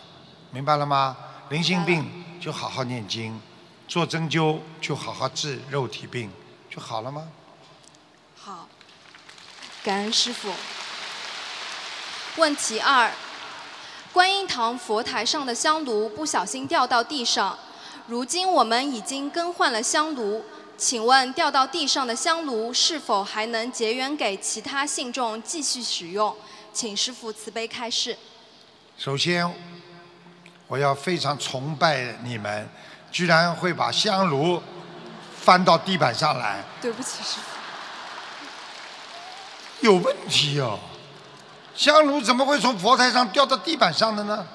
[0.53, 1.17] 明白了吗？
[1.51, 2.09] 灵性病
[2.43, 3.41] 就好好念经，
[3.87, 6.29] 做针灸就好好治肉体病，
[6.69, 7.29] 就好了吗？
[8.37, 8.69] 好，
[9.85, 10.53] 感恩师傅。
[12.39, 13.13] 问题二：
[14.13, 17.57] 观音堂佛台上的香炉不小心掉到地上，
[18.09, 20.45] 如今我们已经更换了香炉，
[20.77, 26.37] 请问掉到地上的香炉是否还能结缘给其他信众继续使用？
[26.73, 28.19] 请师傅慈悲开示。
[28.99, 29.49] 首先，
[30.73, 32.67] 我要非常崇拜你们，
[33.11, 34.63] 居然会把香炉
[35.39, 39.87] 翻到地板上来，对不起，师傅。
[39.87, 40.79] 有问题哦！
[41.75, 44.47] 香炉怎么会从佛台上掉到地板上的呢？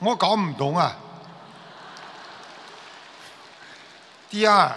[0.00, 0.94] 我搞不懂啊。
[4.28, 4.70] 第二，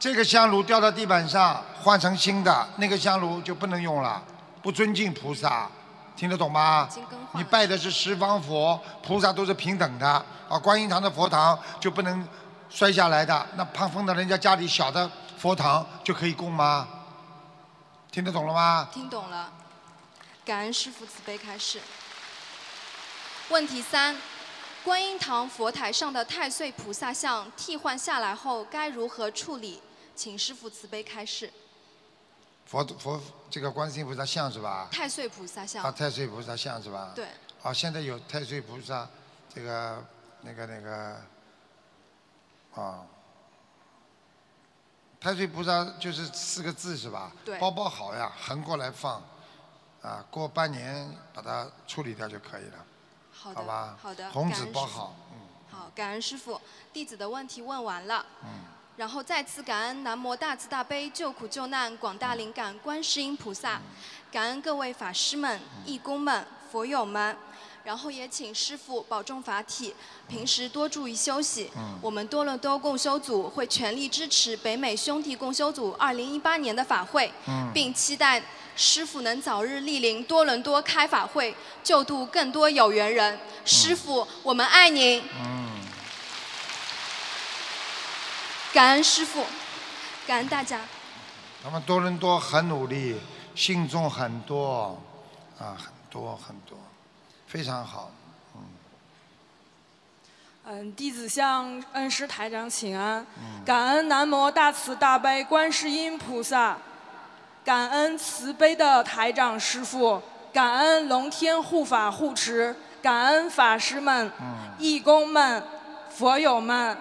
[0.00, 4.20] 这个香炉掉到地板上，换成新的，那个香炉就不能用了，
[4.60, 5.70] 不尊敬菩萨，
[6.20, 6.86] 听得懂吗？
[7.32, 10.06] 你拜的是十方佛，菩萨都是平等的
[10.50, 10.58] 啊。
[10.58, 12.28] 观音堂的佛堂就不能
[12.68, 16.86] 摔下来的，那胖放到人家家里小的佛堂就可以供吗？
[18.12, 18.86] 听得懂了吗？
[18.92, 19.50] 听懂了，
[20.44, 21.80] 感恩师父慈悲开示。
[23.48, 24.14] 问题三：
[24.84, 29.80] 观音堂佛台上的太岁菩萨像替换下来后该如何处理？
[30.14, 31.50] 请师父慈悲开示。
[32.70, 34.86] 佛佛这个观世音菩萨像是吧？
[34.92, 35.82] 太岁菩萨像。
[35.82, 37.10] 啊，太岁菩萨像是吧？
[37.16, 37.26] 对。
[37.64, 39.08] 啊，现在有太岁菩萨，
[39.52, 40.04] 这个
[40.42, 41.20] 那个那个，
[42.80, 43.04] 啊，
[45.20, 47.32] 太岁菩萨就是四个字是吧？
[47.44, 49.20] 对包包好呀，横过来放，
[50.00, 52.86] 啊，过半年把它处理掉就可以了。
[53.32, 53.56] 好的。
[53.56, 53.98] 好吧。
[54.00, 54.30] 好的。
[54.30, 55.40] 红纸包好，嗯
[55.76, 56.60] 好，感恩师傅，
[56.92, 58.24] 弟子的问题问完了。
[58.44, 58.48] 嗯。
[59.00, 63.80] 然后再次感恩南无大慈大悲救苦救难广大灵感观世音菩萨，
[64.30, 67.34] 感恩各位法师们、义工们、佛友们，
[67.82, 69.94] 然后也请师傅保重法体，
[70.28, 71.70] 平时多注意休息。
[71.74, 78.42] 嗯我们多伦多共修组会全力支持北美兄弟共修组2018年的法会，嗯并期待
[78.76, 83.38] 师傅能早日莅临多伦多开法会，救度更多有缘人。
[83.64, 85.22] 师傅，我们爱您。
[88.70, 89.44] 嗯，感恩师傅，
[90.26, 90.80] 感恩大家。
[91.62, 93.20] 他们多伦多很努力，
[93.54, 94.98] 信众很多，
[95.58, 96.78] 啊，很多很多，
[97.46, 98.10] 非常好。
[100.66, 106.78] 嗯，弟子向恩师台长请安，嗯感恩南无大慈大悲观世音菩萨，
[107.64, 114.30] 感恩慈悲的台长师傅，感恩龙天护法护持，感恩法师们、
[114.78, 115.62] 义工们、
[116.08, 116.96] 佛友们。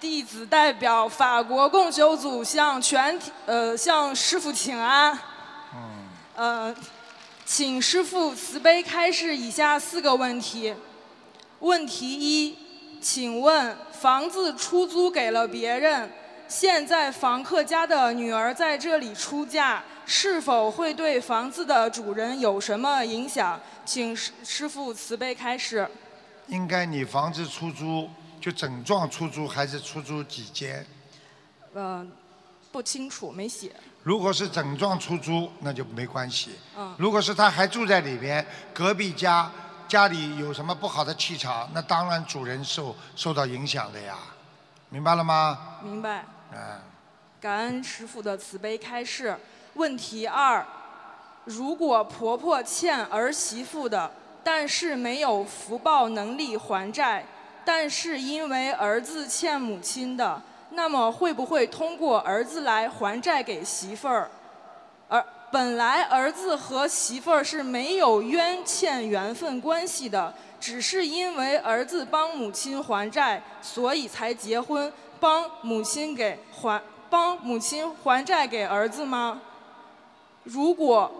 [0.00, 5.12] 弟子代表法国共修组向全体呃向师傅请安。
[5.74, 6.74] 嗯呃，
[7.44, 10.74] 请师傅慈悲开示以下四个问题。
[11.58, 12.56] 问题一，
[12.98, 16.10] 请问房子出租给了别人，
[16.48, 23.60] 现在房客家的女儿在这里出嫁，是否会对房子的主人有什么影响？
[23.84, 25.86] 请师师傅慈悲开示。
[26.46, 28.08] 应该你房子出租
[28.40, 30.84] 就整幢出租，还是出租几间？
[31.74, 32.06] 呃，
[32.72, 33.72] 不清楚，没写。
[34.02, 36.52] 如果是整幢出租，那就没关系。
[36.76, 39.50] 嗯如果是他还住在里边，隔壁家
[39.86, 44.16] 家里有什么不好的气场，那当然主人受受到影响的呀，
[44.88, 45.76] 明白了吗？
[45.82, 46.24] 明白。
[46.52, 46.80] 嗯，
[47.40, 49.38] 感恩师傅的慈悲开示。
[49.74, 50.66] 问题二：
[51.44, 54.10] 如果婆婆欠儿媳妇的，
[54.42, 57.24] 但是没有福报能力还债，
[57.64, 60.40] 但是因为儿子欠母亲的，
[60.70, 64.30] 那么会不会通过儿子来还债给媳妇儿？
[65.08, 79.40] 而本来儿子和媳妇儿是没有冤欠缘分关系的，只是因为儿子帮母亲还债，所以才结婚，帮母亲给还帮母亲还债给儿子吗？
[80.44, 81.10] 如果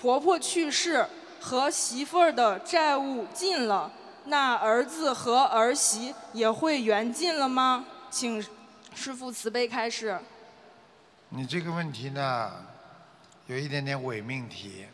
[0.00, 1.06] 婆婆去世
[1.38, 3.90] 和媳妇儿的债务尽了，
[4.24, 7.84] 那儿子和儿媳也会缘尽了吗？
[8.10, 8.44] 请
[8.94, 10.18] 师父慈悲开示。
[11.30, 12.50] 你这个问题呢，
[13.46, 14.86] 有一点点伪命题，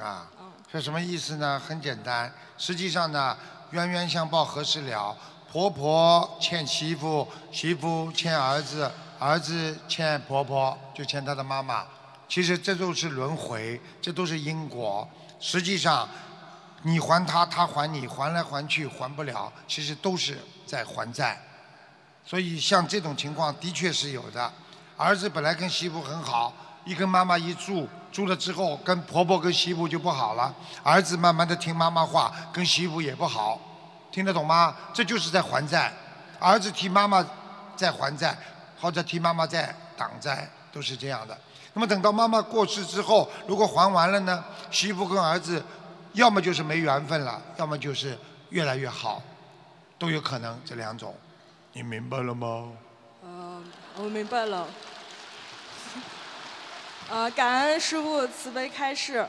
[0.00, 0.28] 啊，
[0.70, 1.58] 是什么意思呢？
[1.58, 3.36] 很简单，实际上呢，
[3.70, 5.16] 冤冤相报何时了？
[5.50, 11.84] 婆婆欠媳妇，媳妇欠儿子，儿子欠婆婆就欠他的妈妈，
[12.28, 15.08] 其实这都是轮回，这都是因果。
[15.40, 16.08] 实际上，
[16.82, 21.40] 你还他，他还你，还来还去还不了，其实都是在还债。
[22.24, 24.50] 所以像这种情况的确是有的。
[24.96, 26.52] 儿子本来跟媳妇很好，
[26.84, 30.54] 一跟妈妈一住，住了之后跟婆婆跟媳妇就不好了。
[30.82, 33.58] 儿子慢慢的听妈妈话，跟媳妇也不好，
[34.10, 34.76] 听得懂吗？
[34.92, 35.92] 这就是在还债。
[36.38, 37.26] 儿子替妈妈
[37.76, 38.36] 在还债，
[38.80, 41.36] 或者替妈妈在挡债，都是这样的。
[41.72, 44.44] 那么等到妈妈过世之后，如果还完了呢？
[44.70, 45.62] 媳妇跟儿子，
[46.12, 49.22] 要么就是没缘分了，要么就是越来越好，
[49.98, 51.14] 都有可能这两种。
[51.72, 52.72] 你明白了吗？
[53.22, 53.62] 呃，
[53.96, 54.66] 我明白了。
[57.08, 59.24] 呃，感恩师傅慈悲开示。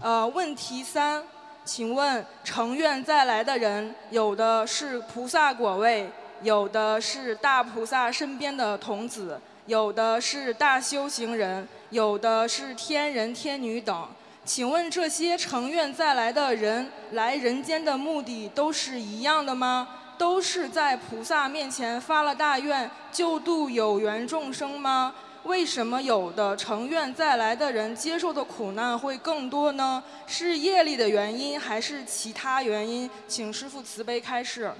[0.00, 1.22] 呃，问题三，
[1.64, 6.10] 请问成愿再来的人，有的是菩萨果位，
[6.42, 14.08] 有的是大菩萨身边的童子，有的是大修行人，有的是天人天女等。
[14.46, 19.88] 请问这些成愿再来的人来人间的目的都是一样的吗？
[20.16, 25.12] 都是在菩萨面前发了大愿，救度有缘众生吗？
[25.42, 30.02] 为什么有的成愿再来的人接受的苦难会更多呢？
[30.26, 33.10] 是业力的原因，还是其他原因？
[33.26, 34.72] 请师父慈悲开示。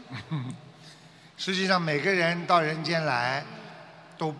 [1.36, 3.44] 实际上，每个人到人间来，
[4.16, 4.34] 都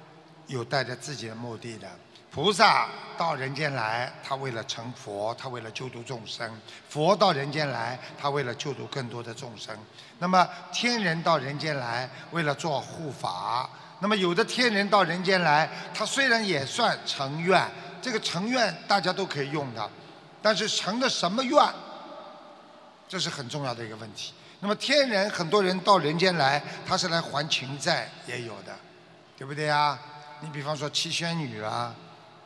[0.46, 1.88] 有带着自己的目的的。
[2.36, 6.46] 菩萨到人间来，他为了成佛，他为了救度众生；
[6.86, 9.74] 佛到人间来，他为了救度更多的众生。
[10.18, 13.66] 那么天人到人间来，为了做护法。
[14.00, 17.66] 那么有的天人到人间来，他虽然也算成愿，
[18.02, 19.90] 这个成愿大家都可以用的，
[20.42, 21.58] 但是成的什么愿，
[23.08, 24.34] 这是很重要的一个问题。
[24.60, 28.76] 那么天人很多人到人间来，他是来还情债，也有的，
[29.38, 29.98] 对不对啊？
[30.40, 31.94] 你比方说七仙女啊，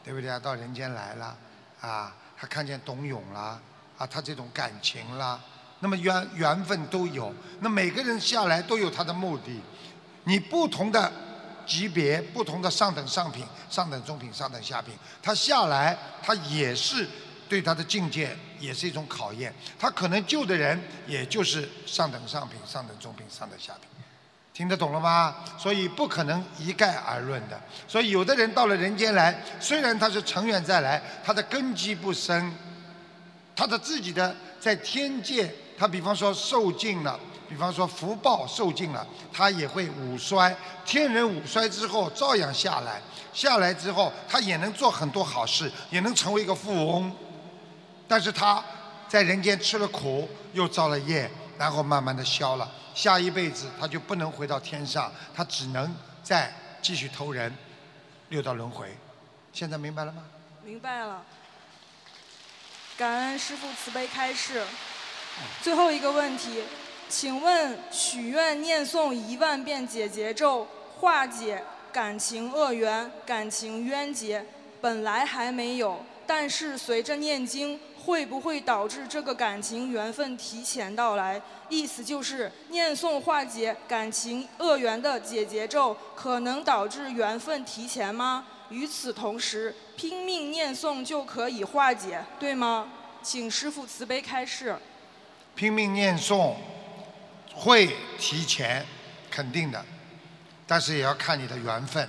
[0.03, 0.39] 对不对啊？
[0.39, 1.37] 到人间来了，
[1.81, 3.61] 啊，他看见董永了，
[3.99, 5.39] 啊，他这种感情啦，
[5.81, 7.33] 那么缘缘分都有。
[7.61, 9.61] 那每个人下来都有他的目的，
[10.25, 11.13] 你不同的
[11.67, 17.07] 级别、不同的上等上品、上等中品、上等下品，他下来他也是
[17.49, 19.55] 对他的境界也是一种考验。
[19.79, 23.90] 他可能救的人也就是上等上品、上等中品、上等下品。
[24.61, 25.35] 听得懂了吗？
[25.57, 27.59] 所以不可能一概而论的。
[27.89, 32.55] 所以有的人到了人间来，虽然他是成远再来，他的根基不深，
[33.57, 40.55] 他的自己的在天界，他比方说受尽了，比方说福报受尽了，他也会五衰。
[40.85, 43.01] 天人五衰之后，照样下来，
[43.33, 47.11] 下来之后，他也能做很多好事，也能成为一个富翁。
[48.07, 48.63] 但是他
[49.09, 51.31] 在人间吃了苦，又造了业，
[51.61, 52.67] 然后慢慢的消了。
[52.95, 56.51] 下一辈子他就不能回到天上，他只能再
[56.81, 57.55] 继续投人，
[58.31, 58.97] 六道轮回。
[59.53, 60.25] 现在明白了吗？
[60.65, 61.23] 明白了。
[62.97, 64.65] 感恩师父慈悲开示。
[65.61, 66.65] 最后一个问题，
[67.11, 70.67] 请问许愿念诵一万遍解结咒，
[70.99, 74.43] 化解感情恶缘、感情冤结，
[74.81, 77.79] 本来还没有，但是随着念经。
[78.05, 81.41] 会不会导致这个感情缘分提前到来？
[81.69, 88.47] 意思就是念诵化解感情恶缘的解结咒，可能导致缘分提前吗？
[88.71, 92.89] 与此同时，拼命念诵就可以化解，对吗？
[93.23, 94.77] 请师父慈悲开示。
[95.55, 96.55] 拼命念诵
[97.55, 98.87] 会提前，
[99.31, 99.85] 肯定的，
[100.67, 102.09] 但是也要看你的缘分。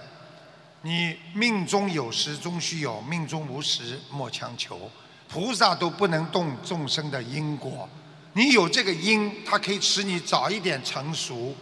[0.84, 4.90] 你命中有时终须有，命中无时莫强求。
[5.32, 7.88] 菩萨都不能动众生的因果，
[8.34, 11.56] 你有这个因，它可以使你早一点成熟，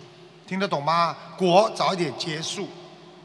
[0.48, 1.16] 听得懂吗？
[1.38, 2.68] 果早一点结束，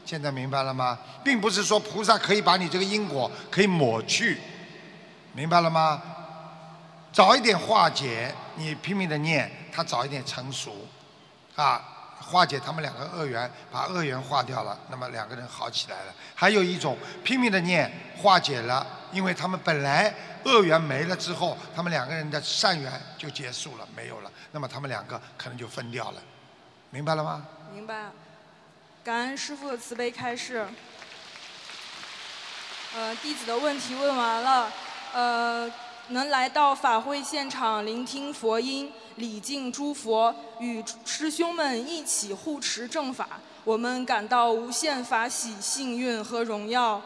[0.05, 0.99] 现在明白了吗？
[1.23, 4.37] 并不是说菩萨可以把你这个因果可以抹去，
[5.33, 5.99] 明白了吗？
[7.11, 10.75] 早一点化解，你拼命的念，它早一点成熟，
[11.55, 11.81] 啊，
[12.19, 16.13] 化解他们两个恶缘，把恶缘化掉了，那么两个人好起来了。
[16.33, 20.13] 还有一种拼命的念，化解了，因为他们本来。
[20.45, 24.31] 恶缘没了之后，他们两个人的善缘就结束了，没有了。
[24.51, 26.21] 那么他们两个可能就分掉了，
[26.91, 27.47] 明白了吗？
[27.73, 28.11] 明白。
[29.03, 30.67] 感恩师父的慈悲开示。
[32.95, 34.71] 呃，弟子的问题问完了。
[35.15, 35.71] 呃，
[36.09, 43.27] 能来到法会现场聆听佛音，礼敬诸佛，与师兄们一起护持正法，
[43.63, 47.01] 我们感到无限法喜、幸运和荣耀。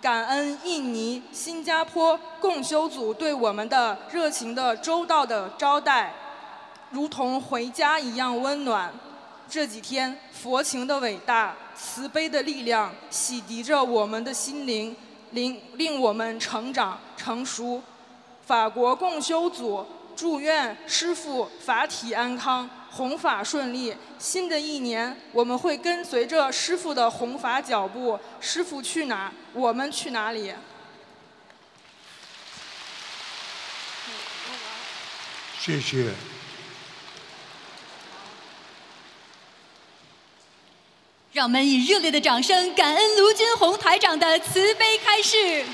[0.00, 6.12] 感恩印尼、新加坡共修组对我们的热情的、周到的招待，
[6.90, 8.92] 如同回家一样温暖。
[9.48, 14.94] 这几天，佛情的伟大、慈悲的力量洗涤着我们的心灵，
[15.30, 17.80] 令令我们成长成熟。
[18.44, 19.86] 法国共修组
[20.16, 23.94] 祝愿师父法体安康，弘法顺利。
[24.18, 28.18] 新的一年，我们会跟随着师父的弘法脚步。
[28.40, 30.54] 师父去哪，我们去哪里。
[35.60, 36.10] 谢谢。
[41.32, 45.64] 让我们以热烈的掌声，感恩卢军红台长的慈悲开示。